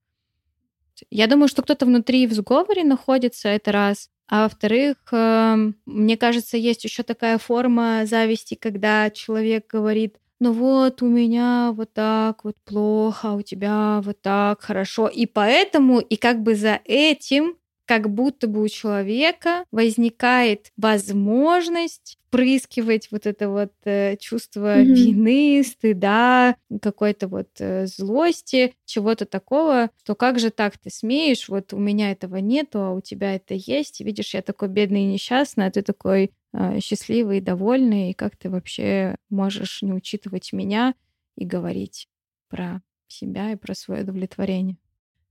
Я 1.09 1.27
думаю, 1.27 1.47
что 1.47 1.61
кто-то 1.61 1.85
внутри 1.85 2.27
в 2.27 2.33
сговоре 2.33 2.83
находится, 2.83 3.49
это 3.49 3.71
раз. 3.71 4.09
А 4.27 4.43
во-вторых, 4.43 4.97
эм, 5.11 5.75
мне 5.85 6.17
кажется, 6.17 6.57
есть 6.57 6.83
еще 6.83 7.03
такая 7.03 7.37
форма 7.39 8.01
зависти, 8.05 8.55
когда 8.55 9.09
человек 9.09 9.65
говорит, 9.67 10.15
ну 10.39 10.51
вот 10.53 11.01
у 11.01 11.07
меня 11.07 11.71
вот 11.73 11.93
так 11.93 12.43
вот 12.43 12.55
плохо, 12.65 13.29
а 13.31 13.33
у 13.35 13.41
тебя 13.41 14.01
вот 14.03 14.21
так 14.21 14.61
хорошо. 14.61 15.07
И 15.07 15.25
поэтому, 15.25 15.99
и 15.99 16.15
как 16.15 16.41
бы 16.43 16.55
за 16.55 16.79
этим 16.85 17.55
как 17.89 18.07
будто 18.07 18.45
бы 18.47 18.61
у 18.61 18.67
человека 18.67 19.65
возникает 19.71 20.71
возможность 20.77 22.19
впрыскивать 22.27 23.09
вот 23.09 23.25
это 23.25 23.49
вот 23.49 23.73
э, 23.83 24.15
чувство 24.17 24.77
mm-hmm. 24.77 24.93
вины, 24.93 25.63
стыда, 25.63 26.55
какой-то 26.83 27.27
вот 27.27 27.49
э, 27.57 27.87
злости, 27.87 28.75
чего-то 28.85 29.25
такого, 29.25 29.89
что 30.03 30.13
как 30.13 30.37
же 30.37 30.51
так 30.51 30.77
ты 30.77 30.91
смеешь, 30.91 31.49
вот 31.49 31.73
у 31.73 31.79
меня 31.79 32.11
этого 32.11 32.35
нету, 32.35 32.79
а 32.79 32.91
у 32.91 33.01
тебя 33.01 33.33
это 33.33 33.55
есть, 33.55 34.01
и 34.01 34.03
видишь, 34.03 34.35
я 34.35 34.43
такой 34.43 34.67
бедный 34.67 35.05
и 35.05 35.13
несчастный, 35.13 35.65
а 35.65 35.71
ты 35.71 35.81
такой 35.81 36.29
э, 36.53 36.79
счастливый 36.81 37.39
и 37.39 37.41
довольный, 37.41 38.11
и 38.11 38.13
как 38.13 38.37
ты 38.37 38.51
вообще 38.51 39.15
можешь 39.31 39.81
не 39.81 39.93
учитывать 39.93 40.53
меня 40.53 40.93
и 41.35 41.43
говорить 41.43 42.07
про 42.49 42.83
себя 43.07 43.53
и 43.53 43.55
про 43.55 43.73
свое 43.73 44.03
удовлетворение. 44.03 44.77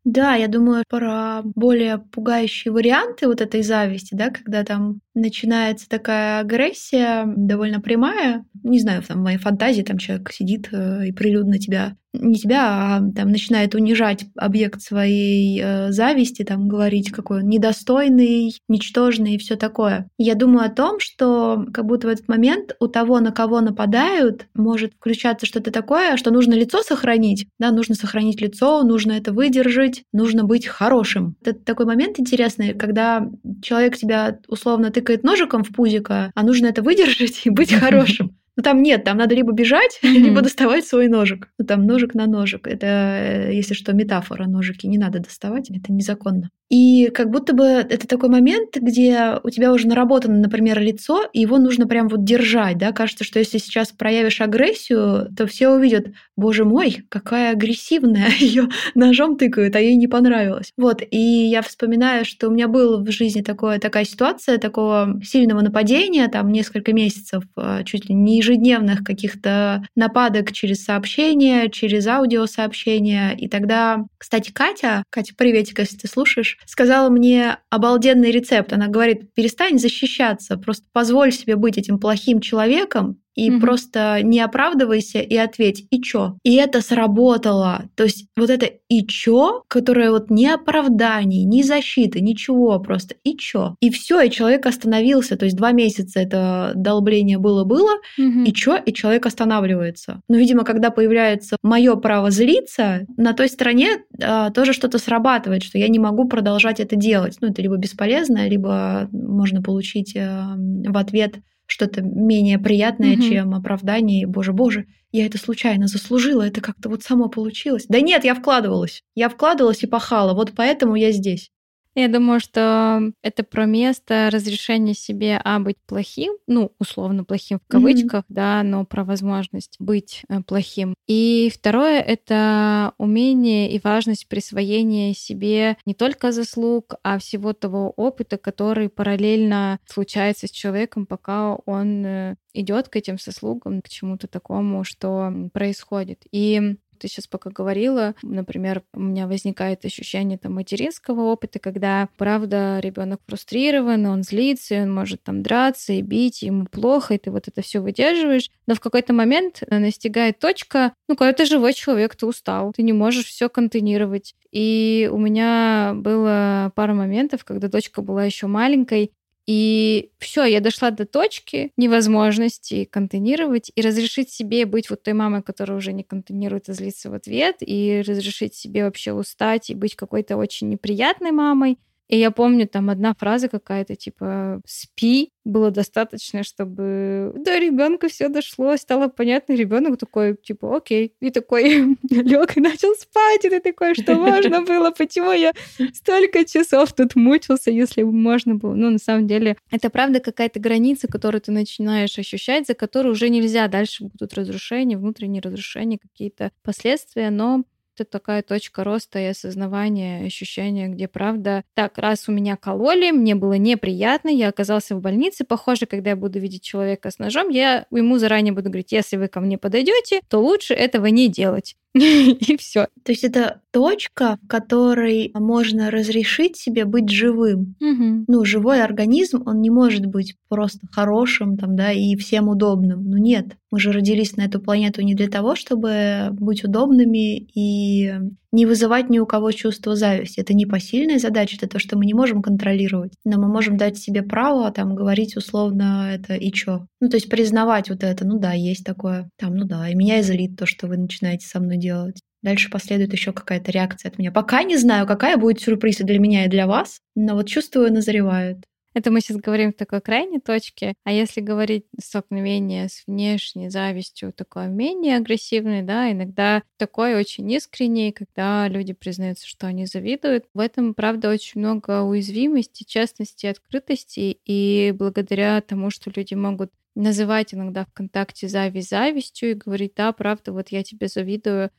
Да, 0.04 0.34
я 0.36 0.48
думаю 0.48 0.84
про 0.88 1.42
более 1.44 1.98
пугающие 1.98 2.72
варианты 2.72 3.26
вот 3.26 3.40
этой 3.40 3.62
зависти, 3.62 4.14
да, 4.14 4.30
когда 4.30 4.64
там 4.64 5.00
начинается 5.18 5.88
такая 5.88 6.40
агрессия 6.40 7.24
довольно 7.26 7.80
прямая. 7.80 8.44
Не 8.62 8.80
знаю, 8.80 9.02
там 9.02 9.20
в 9.20 9.24
моей 9.24 9.38
фантазии 9.38 9.82
там 9.82 9.98
человек 9.98 10.30
сидит 10.32 10.68
э, 10.72 11.08
и 11.08 11.12
прилюдно 11.12 11.58
тебя 11.58 11.96
не 12.14 12.36
тебя, 12.36 12.96
а 12.96 13.02
там 13.14 13.30
начинает 13.30 13.74
унижать 13.74 14.26
объект 14.36 14.80
своей 14.80 15.60
э, 15.62 15.92
зависти, 15.92 16.42
там 16.42 16.68
говорить, 16.68 17.10
какой 17.10 17.40
он 17.42 17.48
недостойный, 17.48 18.54
ничтожный 18.68 19.34
и 19.34 19.38
все 19.38 19.56
такое. 19.56 20.08
Я 20.16 20.34
думаю 20.34 20.66
о 20.66 20.70
том, 20.70 21.00
что 21.00 21.66
как 21.72 21.84
будто 21.84 22.08
в 22.08 22.10
этот 22.10 22.28
момент 22.28 22.74
у 22.80 22.88
того, 22.88 23.20
на 23.20 23.30
кого 23.30 23.60
нападают, 23.60 24.46
может 24.54 24.94
включаться 24.94 25.46
что-то 25.46 25.70
такое, 25.70 26.16
что 26.16 26.30
нужно 26.30 26.54
лицо 26.54 26.82
сохранить, 26.82 27.46
да, 27.58 27.70
нужно 27.70 27.94
сохранить 27.94 28.40
лицо, 28.40 28.82
нужно 28.82 29.12
это 29.12 29.32
выдержать, 29.32 30.02
нужно 30.12 30.44
быть 30.44 30.66
хорошим. 30.66 31.36
Это 31.44 31.60
такой 31.60 31.86
момент 31.86 32.18
интересный, 32.18 32.74
когда 32.74 33.28
человек 33.62 33.96
тебя 33.96 34.38
условно 34.48 34.90
тыкает 35.08 35.24
ножиком 35.24 35.64
в 35.64 35.72
пузико, 35.72 36.30
а 36.34 36.42
нужно 36.42 36.66
это 36.66 36.82
выдержать 36.82 37.40
и 37.44 37.50
быть 37.50 37.72
хорошим. 37.80 38.37
Ну 38.58 38.64
там 38.64 38.82
нет, 38.82 39.04
там 39.04 39.16
надо 39.16 39.36
либо 39.36 39.52
бежать, 39.52 40.00
mm-hmm. 40.02 40.08
либо 40.18 40.42
доставать 40.42 40.84
свой 40.84 41.06
ножик. 41.06 41.48
Ну 41.58 41.64
там 41.64 41.86
ножик 41.86 42.14
на 42.14 42.26
ножик. 42.26 42.66
Это, 42.66 42.86
э, 42.86 43.54
если 43.54 43.72
что, 43.72 43.92
метафора 43.92 44.48
ножики. 44.48 44.84
Не 44.88 44.98
надо 44.98 45.20
доставать, 45.20 45.70
это 45.70 45.92
незаконно. 45.92 46.50
И 46.70 47.08
как 47.14 47.30
будто 47.30 47.54
бы 47.54 47.64
это 47.64 48.06
такой 48.06 48.28
момент, 48.28 48.76
где 48.76 49.38
у 49.42 49.48
тебя 49.48 49.72
уже 49.72 49.88
наработано, 49.88 50.38
например, 50.38 50.78
лицо, 50.80 51.24
и 51.32 51.40
его 51.40 51.56
нужно 51.56 51.86
прям 51.86 52.08
вот 52.08 52.24
держать, 52.24 52.76
да, 52.76 52.92
кажется, 52.92 53.24
что 53.24 53.38
если 53.38 53.56
сейчас 53.56 53.88
проявишь 53.88 54.42
агрессию, 54.42 55.30
то 55.34 55.46
все 55.46 55.70
увидят, 55.70 56.08
боже 56.36 56.66
мой, 56.66 57.04
какая 57.08 57.52
агрессивная, 57.52 58.28
ее 58.38 58.68
ножом 58.94 59.38
тыкают, 59.38 59.76
а 59.76 59.80
ей 59.80 59.96
не 59.96 60.08
понравилось. 60.08 60.72
Вот, 60.76 61.02
и 61.10 61.18
я 61.18 61.62
вспоминаю, 61.62 62.26
что 62.26 62.48
у 62.48 62.50
меня 62.50 62.68
была 62.68 62.98
в 62.98 63.10
жизни 63.10 63.40
такое, 63.40 63.78
такая 63.78 64.04
ситуация, 64.04 64.58
такого 64.58 65.18
сильного 65.24 65.62
нападения, 65.62 66.28
там 66.28 66.52
несколько 66.52 66.92
месяцев, 66.92 67.44
а, 67.56 67.82
чуть 67.84 68.10
ли 68.10 68.14
не 68.14 68.42
ежедневных 68.48 69.04
каких-то 69.04 69.84
нападок 69.94 70.52
через 70.52 70.84
сообщения, 70.84 71.68
через 71.68 72.06
аудиосообщения, 72.06 73.32
и 73.36 73.48
тогда, 73.48 74.04
кстати, 74.16 74.50
Катя, 74.50 75.02
Катя, 75.10 75.34
приветик, 75.36 75.78
если 75.78 75.96
ты 75.96 76.08
слушаешь, 76.08 76.58
сказала 76.66 77.08
мне 77.08 77.58
обалденный 77.70 78.30
рецепт. 78.30 78.72
Она 78.72 78.88
говорит, 78.88 79.32
перестань 79.34 79.78
защищаться, 79.78 80.56
просто 80.56 80.86
позволь 80.92 81.32
себе 81.32 81.56
быть 81.56 81.78
этим 81.78 81.98
плохим 81.98 82.40
человеком 82.40 83.18
и 83.38 83.50
угу. 83.50 83.60
просто 83.60 84.20
не 84.22 84.40
оправдывайся 84.40 85.20
и 85.20 85.36
ответь, 85.36 85.86
и 85.90 86.02
чё? 86.02 86.36
И 86.42 86.56
это 86.56 86.80
сработало. 86.80 87.84
То 87.94 88.02
есть 88.02 88.26
вот 88.36 88.50
это 88.50 88.66
и 88.88 89.06
чё, 89.06 89.62
которое 89.68 90.10
вот 90.10 90.28
ни 90.28 90.46
оправданий, 90.46 91.44
ни 91.44 91.62
защиты, 91.62 92.20
ничего, 92.20 92.80
просто 92.80 93.14
и 93.22 93.36
чё. 93.36 93.76
И 93.80 93.90
все, 93.90 94.20
и 94.22 94.30
человек 94.30 94.66
остановился. 94.66 95.36
То 95.36 95.44
есть 95.44 95.56
два 95.56 95.70
месяца 95.70 96.18
это 96.18 96.72
долбление 96.74 97.38
было-было, 97.38 97.92
угу. 98.18 98.42
и 98.44 98.52
чё, 98.52 98.76
и 98.76 98.92
человек 98.92 99.24
останавливается. 99.26 100.20
Но, 100.28 100.36
видимо, 100.36 100.64
когда 100.64 100.90
появляется 100.90 101.56
мое 101.62 101.94
право 101.94 102.32
злиться, 102.32 103.06
на 103.16 103.34
той 103.34 103.48
стороне 103.48 103.98
а, 104.20 104.50
тоже 104.50 104.72
что-то 104.72 104.98
срабатывает, 104.98 105.62
что 105.62 105.78
я 105.78 105.86
не 105.86 106.00
могу 106.00 106.26
продолжать 106.26 106.80
это 106.80 106.96
делать. 106.96 107.36
Ну, 107.40 107.48
это 107.48 107.62
либо 107.62 107.76
бесполезно, 107.76 108.48
либо 108.48 109.08
можно 109.12 109.62
получить 109.62 110.16
а, 110.16 110.56
в 110.56 110.96
ответ 110.96 111.36
что-то 111.68 112.00
менее 112.00 112.58
приятное, 112.58 113.12
угу. 113.12 113.22
чем 113.22 113.54
оправдание. 113.54 114.26
Боже, 114.26 114.52
боже, 114.52 114.86
я 115.12 115.26
это 115.26 115.38
случайно 115.38 115.86
заслужила, 115.86 116.42
это 116.42 116.60
как-то 116.60 116.88
вот 116.88 117.02
само 117.02 117.28
получилось. 117.28 117.86
Да 117.88 118.00
нет, 118.00 118.24
я 118.24 118.34
вкладывалась. 118.34 119.02
Я 119.14 119.28
вкладывалась 119.28 119.82
и 119.82 119.86
пахала, 119.86 120.34
вот 120.34 120.52
поэтому 120.56 120.96
я 120.96 121.12
здесь. 121.12 121.50
Я 121.98 122.06
думаю, 122.06 122.38
что 122.38 123.10
это 123.22 123.42
про 123.42 123.66
место 123.66 124.30
разрешения 124.30 124.94
себе, 124.94 125.40
а, 125.42 125.58
быть 125.58 125.78
плохим, 125.84 126.34
ну, 126.46 126.70
условно 126.78 127.24
плохим 127.24 127.58
в 127.58 127.66
кавычках, 127.66 128.20
mm-hmm. 128.20 128.34
да, 128.34 128.62
но 128.62 128.84
про 128.84 129.02
возможность 129.02 129.74
быть 129.80 130.22
э, 130.28 130.40
плохим. 130.42 130.94
И 131.08 131.50
второе— 131.52 132.00
это 132.06 132.92
умение 132.98 133.72
и 133.72 133.80
важность 133.82 134.28
присвоения 134.28 135.12
себе 135.12 135.76
не 135.86 135.94
только 135.94 136.30
заслуг, 136.30 136.94
а 137.02 137.18
всего 137.18 137.52
того 137.52 137.90
опыта, 137.96 138.38
который 138.38 138.88
параллельно 138.90 139.80
случается 139.84 140.46
с 140.46 140.52
человеком, 140.52 141.04
пока 141.04 141.56
он 141.66 142.06
э, 142.06 142.36
идет 142.54 142.88
к 142.88 142.94
этим 142.94 143.18
заслугам, 143.18 143.82
к 143.82 143.88
чему-то 143.88 144.28
такому, 144.28 144.84
что 144.84 145.32
происходит. 145.52 146.22
И 146.30 146.76
ты 146.98 147.08
сейчас 147.08 147.26
пока 147.26 147.50
говорила, 147.50 148.14
например, 148.22 148.82
у 148.92 149.00
меня 149.00 149.26
возникает 149.26 149.84
ощущение 149.84 150.38
там 150.38 150.54
материнского 150.54 151.22
опыта, 151.22 151.58
когда, 151.58 152.08
правда, 152.16 152.80
ребенок 152.80 153.20
фрустрирован, 153.26 154.06
он 154.06 154.22
злится, 154.22 154.82
он 154.82 154.92
может 154.94 155.22
там 155.22 155.42
драться 155.42 155.92
и 155.92 156.02
бить, 156.02 156.42
ему 156.42 156.66
плохо, 156.66 157.14
и 157.14 157.18
ты 157.18 157.30
вот 157.30 157.48
это 157.48 157.62
все 157.62 157.80
выдерживаешь, 157.80 158.50
но 158.66 158.74
в 158.74 158.80
какой-то 158.80 159.12
момент 159.12 159.62
настигает 159.68 160.38
точка, 160.38 160.92
ну, 161.08 161.16
когда 161.16 161.32
ты 161.32 161.46
живой 161.46 161.72
человек, 161.72 162.16
ты 162.16 162.26
устал, 162.26 162.72
ты 162.72 162.82
не 162.82 162.92
можешь 162.92 163.26
все 163.26 163.48
контейнировать. 163.48 164.34
И 164.50 165.08
у 165.12 165.18
меня 165.18 165.92
было 165.94 166.72
пара 166.74 166.94
моментов, 166.94 167.44
когда 167.44 167.68
дочка 167.68 168.02
была 168.02 168.24
еще 168.24 168.46
маленькой, 168.46 169.12
и 169.48 170.10
все, 170.18 170.44
я 170.44 170.60
дошла 170.60 170.90
до 170.90 171.06
точки 171.06 171.72
невозможности 171.78 172.84
контейнировать 172.84 173.72
и 173.74 173.80
разрешить 173.80 174.30
себе 174.30 174.66
быть 174.66 174.90
вот 174.90 175.02
той 175.02 175.14
мамой, 175.14 175.42
которая 175.42 175.78
уже 175.78 175.94
не 175.94 176.02
контейнирует 176.02 176.68
и 176.68 176.74
злится 176.74 177.08
в 177.08 177.14
ответ, 177.14 177.56
и 177.60 178.02
разрешить 178.06 178.54
себе 178.54 178.84
вообще 178.84 179.14
устать 179.14 179.70
и 179.70 179.74
быть 179.74 179.96
какой-то 179.96 180.36
очень 180.36 180.68
неприятной 180.68 181.30
мамой, 181.32 181.78
и 182.08 182.18
я 182.18 182.30
помню, 182.30 182.66
там 182.66 182.90
одна 182.90 183.14
фраза 183.14 183.48
какая-то, 183.48 183.94
типа 183.94 184.60
«спи», 184.66 185.30
было 185.44 185.70
достаточно, 185.70 186.42
чтобы 186.42 187.32
до 187.34 187.58
ребенка 187.58 188.08
все 188.08 188.28
дошло, 188.28 188.76
стало 188.76 189.08
понятно, 189.08 189.54
ребенок 189.54 189.98
такой, 189.98 190.36
типа, 190.36 190.76
окей, 190.76 191.14
и 191.20 191.30
такой 191.30 191.96
лег 192.10 192.56
и 192.56 192.60
начал 192.60 192.94
спать, 192.94 193.44
и 193.44 193.48
ты 193.48 193.60
такой, 193.60 193.94
что 193.94 194.14
можно 194.14 194.62
было, 194.62 194.90
почему 194.90 195.32
я 195.32 195.52
столько 195.94 196.44
часов 196.44 196.92
тут 196.92 197.16
мучился, 197.16 197.70
если 197.70 198.02
бы 198.02 198.12
можно 198.12 198.54
было. 198.54 198.74
Ну, 198.74 198.90
на 198.90 198.98
самом 198.98 199.26
деле, 199.26 199.56
это 199.70 199.90
правда 199.90 200.20
какая-то 200.20 200.60
граница, 200.60 201.08
которую 201.08 201.40
ты 201.40 201.50
начинаешь 201.50 202.18
ощущать, 202.18 202.66
за 202.66 202.74
которую 202.74 203.12
уже 203.12 203.28
нельзя, 203.28 203.68
дальше 203.68 204.04
будут 204.04 204.34
разрушения, 204.34 204.98
внутренние 204.98 205.42
разрушения, 205.42 205.98
какие-то 205.98 206.52
последствия, 206.62 207.30
но 207.30 207.64
это 208.00 208.10
такая 208.10 208.42
точка 208.42 208.84
роста 208.84 209.18
и 209.18 209.26
осознавания, 209.26 210.24
ощущения, 210.26 210.88
где 210.88 211.08
правда, 211.08 211.64
так, 211.74 211.98
раз 211.98 212.28
у 212.28 212.32
меня 212.32 212.56
кололи, 212.56 213.10
мне 213.10 213.34
было 213.34 213.54
неприятно, 213.54 214.28
я 214.28 214.48
оказался 214.48 214.96
в 214.96 215.00
больнице, 215.00 215.44
похоже, 215.44 215.86
когда 215.86 216.10
я 216.10 216.16
буду 216.16 216.38
видеть 216.38 216.62
человека 216.62 217.10
с 217.10 217.18
ножом, 217.18 217.48
я 217.48 217.86
ему 217.90 218.18
заранее 218.18 218.52
буду 218.52 218.68
говорить, 218.68 218.92
если 218.92 219.16
вы 219.16 219.28
ко 219.28 219.40
мне 219.40 219.58
подойдете, 219.58 220.20
то 220.28 220.38
лучше 220.38 220.74
этого 220.74 221.06
не 221.06 221.28
делать. 221.28 221.76
И 221.94 222.56
все. 222.58 222.86
То 223.02 223.12
есть 223.12 223.24
это 223.24 223.62
точка, 223.70 224.38
в 224.42 224.46
которой 224.46 225.30
можно 225.34 225.90
разрешить 225.90 226.56
себе 226.56 226.84
быть 226.84 227.08
живым. 227.08 227.76
Угу. 227.80 228.24
Ну, 228.28 228.44
живой 228.44 228.82
организм, 228.82 229.42
он 229.46 229.60
не 229.60 229.70
может 229.70 230.06
быть 230.06 230.36
просто 230.48 230.86
хорошим 230.90 231.56
там, 231.56 231.76
да, 231.76 231.92
и 231.92 232.16
всем 232.16 232.48
удобным. 232.48 233.04
Ну 233.08 233.16
нет, 233.16 233.56
мы 233.70 233.80
же 233.80 233.92
родились 233.92 234.36
на 234.36 234.42
эту 234.42 234.60
планету 234.60 235.02
не 235.02 235.14
для 235.14 235.28
того, 235.28 235.54
чтобы 235.54 236.28
быть 236.32 236.64
удобными 236.64 237.38
и 237.54 238.12
не 238.52 238.66
вызывать 238.66 239.10
ни 239.10 239.18
у 239.18 239.26
кого 239.26 239.52
чувство 239.52 239.96
зависти. 239.96 240.40
Это 240.40 240.54
не 240.54 240.66
посильная 240.66 241.18
задача, 241.18 241.56
это 241.56 241.68
то, 241.68 241.78
что 241.78 241.96
мы 241.96 242.06
не 242.06 242.14
можем 242.14 242.42
контролировать. 242.42 243.12
Но 243.24 243.38
мы 243.40 243.48
можем 243.48 243.76
дать 243.76 243.98
себе 243.98 244.22
право 244.22 244.70
там 244.70 244.94
говорить 244.94 245.36
условно 245.36 246.10
это 246.12 246.34
и 246.34 246.50
чё. 246.52 246.86
Ну, 247.00 247.08
то 247.08 247.16
есть 247.16 247.28
признавать 247.28 247.90
вот 247.90 248.02
это, 248.04 248.26
ну 248.26 248.38
да, 248.38 248.52
есть 248.52 248.84
такое. 248.84 249.28
Там, 249.38 249.56
ну 249.56 249.66
да, 249.66 249.88
и 249.88 249.94
меня 249.94 250.20
изолит 250.20 250.56
то, 250.56 250.66
что 250.66 250.86
вы 250.86 250.96
начинаете 250.96 251.46
со 251.46 251.60
мной 251.60 251.76
делать. 251.76 252.20
Дальше 252.42 252.70
последует 252.70 253.12
еще 253.12 253.32
какая-то 253.32 253.72
реакция 253.72 254.10
от 254.10 254.18
меня. 254.18 254.30
Пока 254.30 254.62
не 254.62 254.76
знаю, 254.76 255.06
какая 255.06 255.36
будет 255.36 255.60
сюрприз 255.60 255.98
для 255.98 256.18
меня, 256.18 256.44
и 256.44 256.48
для 256.48 256.66
вас, 256.66 257.00
но 257.16 257.34
вот 257.34 257.48
чувствую, 257.48 257.92
назревает. 257.92 258.58
Это 258.98 259.12
мы 259.12 259.20
сейчас 259.20 259.36
говорим 259.36 259.72
в 259.72 259.76
такой 259.76 260.00
крайней 260.00 260.40
точке. 260.40 260.94
А 261.04 261.12
если 261.12 261.40
говорить 261.40 261.84
столкновение 262.00 262.88
с 262.88 263.04
внешней 263.06 263.68
завистью, 263.68 264.32
такое 264.32 264.66
менее 264.66 265.18
агрессивное, 265.18 265.84
да, 265.84 266.10
иногда 266.10 266.64
такой 266.78 267.14
очень 267.14 267.48
искренний, 267.52 268.10
когда 268.10 268.66
люди 268.66 268.94
признаются, 268.94 269.46
что 269.46 269.68
они 269.68 269.86
завидуют. 269.86 270.46
В 270.52 270.58
этом, 270.58 270.94
правда, 270.94 271.30
очень 271.30 271.60
много 271.60 272.02
уязвимости, 272.02 272.82
честности, 272.82 273.46
открытости. 273.46 274.40
И 274.44 274.92
благодаря 274.98 275.60
тому, 275.60 275.90
что 275.90 276.10
люди 276.12 276.34
могут 276.34 276.72
называть 276.96 277.54
иногда 277.54 277.84
ВКонтакте 277.84 278.48
зависть 278.48 278.90
завистью 278.90 279.52
и 279.52 279.54
говорить, 279.54 279.92
да, 279.94 280.10
правда, 280.10 280.52
вот 280.52 280.70
я 280.70 280.82
тебе 280.82 281.06
завидую, 281.06 281.70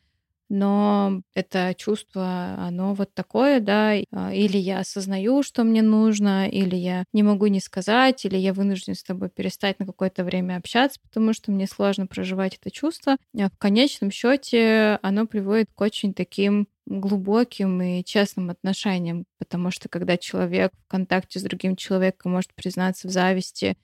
но 0.49 1.21
это 1.35 1.73
чувство, 1.77 2.55
оно 2.57 2.95
вот 2.95 3.13
такое, 3.13 3.59
да, 3.59 3.93
а, 4.11 4.33
или 4.33 4.57
я 4.57 4.79
осознаю, 4.79 5.43
что 5.43 5.63
мне 5.63 5.81
нужно, 5.81 6.49
или 6.49 6.75
я 6.75 7.05
не 7.13 7.23
могу 7.23 7.47
не 7.47 7.59
сказать, 7.59 8.25
или 8.25 8.35
я 8.35 8.53
вынужден 8.53 8.95
с 8.95 9.03
тобой 9.03 9.29
перестать 9.29 9.79
на 9.79 9.85
какое-то 9.85 10.23
время 10.23 10.57
общаться, 10.57 10.99
потому 11.01 11.33
что 11.33 11.51
мне 11.51 11.67
сложно 11.67 12.07
проживать 12.07 12.57
это 12.59 12.71
чувство. 12.71 13.17
А 13.39 13.49
в 13.49 13.57
конечном 13.57 14.11
счете 14.11 14.99
оно 15.03 15.27
приводит 15.27 15.69
к 15.73 15.81
очень 15.81 16.13
таким 16.13 16.67
глубоким 16.87 17.81
и 17.81 18.03
честным 18.03 18.49
отношениям, 18.49 19.25
потому 19.37 19.69
что 19.69 19.87
когда 19.89 20.17
человек 20.17 20.71
в 20.73 20.87
контакте 20.87 21.39
с 21.39 21.43
другим 21.43 21.75
человеком 21.75 22.31
может 22.31 22.53
признаться 22.55 23.07
в 23.07 23.11
зависти 23.11 23.77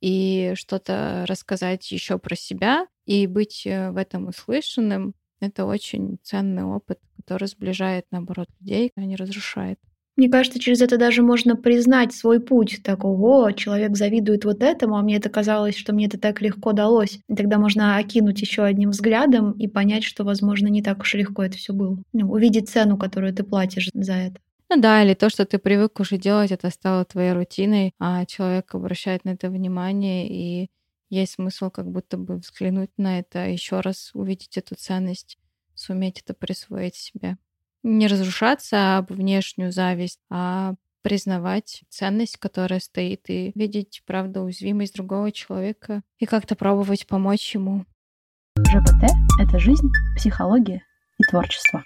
и 0.00 0.52
что-то 0.56 1.24
рассказать 1.28 1.90
еще 1.92 2.18
про 2.18 2.34
себя 2.34 2.86
и 3.04 3.26
быть 3.26 3.66
э, 3.66 3.90
в 3.90 3.96
этом 3.96 4.28
услышанным, 4.28 5.14
это 5.40 5.64
очень 5.64 6.18
ценный 6.22 6.64
опыт, 6.64 6.98
который 7.16 7.48
сближает, 7.48 8.06
наоборот, 8.10 8.48
людей, 8.60 8.92
а 8.96 9.00
не 9.00 9.16
разрушает. 9.16 9.78
Мне 10.16 10.30
кажется, 10.30 10.58
через 10.58 10.80
это 10.80 10.96
даже 10.96 11.22
можно 11.22 11.56
признать 11.56 12.14
свой 12.14 12.40
путь. 12.40 12.80
Так, 12.82 13.04
ого, 13.04 13.50
человек 13.50 13.96
завидует 13.96 14.46
вот 14.46 14.62
этому, 14.62 14.96
а 14.96 15.02
мне 15.02 15.16
это 15.16 15.28
казалось, 15.28 15.76
что 15.76 15.92
мне 15.92 16.06
это 16.06 16.18
так 16.18 16.40
легко 16.40 16.72
далось. 16.72 17.20
И 17.28 17.34
тогда 17.34 17.58
можно 17.58 17.98
окинуть 17.98 18.40
еще 18.40 18.62
одним 18.62 18.90
взглядом 18.90 19.52
и 19.52 19.68
понять, 19.68 20.04
что, 20.04 20.24
возможно, 20.24 20.68
не 20.68 20.82
так 20.82 21.00
уж 21.00 21.12
легко 21.14 21.42
это 21.42 21.58
все 21.58 21.74
было. 21.74 21.98
Ну, 22.14 22.30
увидеть 22.30 22.70
цену, 22.70 22.96
которую 22.96 23.34
ты 23.34 23.44
платишь 23.44 23.90
за 23.92 24.14
это. 24.14 24.40
Ну 24.70 24.80
да, 24.80 25.02
или 25.04 25.12
то, 25.14 25.28
что 25.28 25.44
ты 25.44 25.58
привык 25.58 26.00
уже 26.00 26.16
делать, 26.16 26.50
это 26.50 26.70
стало 26.70 27.04
твоей 27.04 27.32
рутиной, 27.32 27.92
а 28.00 28.24
человек 28.24 28.74
обращает 28.74 29.24
на 29.24 29.30
это 29.30 29.48
внимание, 29.48 30.26
и 30.28 30.68
есть 31.08 31.34
смысл 31.34 31.70
как 31.70 31.90
будто 31.90 32.16
бы 32.16 32.36
взглянуть 32.36 32.90
на 32.96 33.18
это, 33.18 33.46
еще 33.48 33.80
раз 33.80 34.10
увидеть 34.14 34.56
эту 34.56 34.74
ценность, 34.74 35.38
суметь 35.74 36.20
это 36.20 36.34
присвоить 36.34 36.96
себе. 36.96 37.38
Не 37.82 38.08
разрушаться 38.08 38.98
об 38.98 39.12
внешнюю 39.12 39.70
зависть, 39.70 40.20
а 40.30 40.74
признавать 41.02 41.82
ценность, 41.88 42.36
которая 42.36 42.80
стоит, 42.80 43.30
и 43.30 43.52
видеть, 43.54 44.02
правда, 44.06 44.42
уязвимость 44.42 44.94
другого 44.94 45.30
человека 45.30 46.02
и 46.18 46.26
как-то 46.26 46.56
пробовать 46.56 47.06
помочь 47.06 47.54
ему. 47.54 47.84
ЖПТ— 48.58 49.04
это 49.40 49.58
жизнь, 49.60 49.88
психология 50.16 50.82
и 51.18 51.30
творчество. 51.30 51.84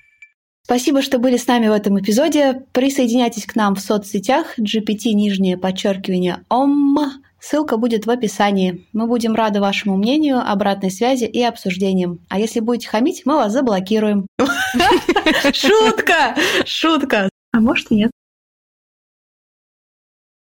Спасибо, 0.62 1.02
что 1.02 1.18
были 1.18 1.36
с 1.36 1.46
нами 1.46 1.68
в 1.68 1.72
этом 1.72 1.98
эпизоде. 2.00 2.64
Присоединяйтесь 2.72 3.44
к 3.44 3.56
нам 3.56 3.74
в 3.74 3.80
соцсетях 3.80 4.58
GPT 4.58 5.12
нижнее 5.12 5.58
подчеркивание 5.58 6.44
ОМ 6.48 6.94
Ссылка 7.40 7.76
будет 7.76 8.06
в 8.06 8.10
описании. 8.10 8.86
Мы 8.92 9.06
будем 9.06 9.34
рады 9.34 9.60
вашему 9.60 9.96
мнению, 9.96 10.40
обратной 10.40 10.90
связи 10.90 11.24
и 11.24 11.42
обсуждениям. 11.42 12.20
А 12.28 12.38
если 12.38 12.60
будете 12.60 12.88
хамить, 12.88 13.22
мы 13.24 13.36
вас 13.36 13.52
заблокируем. 13.52 14.26
Шутка! 15.52 16.36
Шутка! 16.64 17.28
А 17.52 17.60
может 17.60 17.90
и 17.90 17.96
нет. 17.96 18.10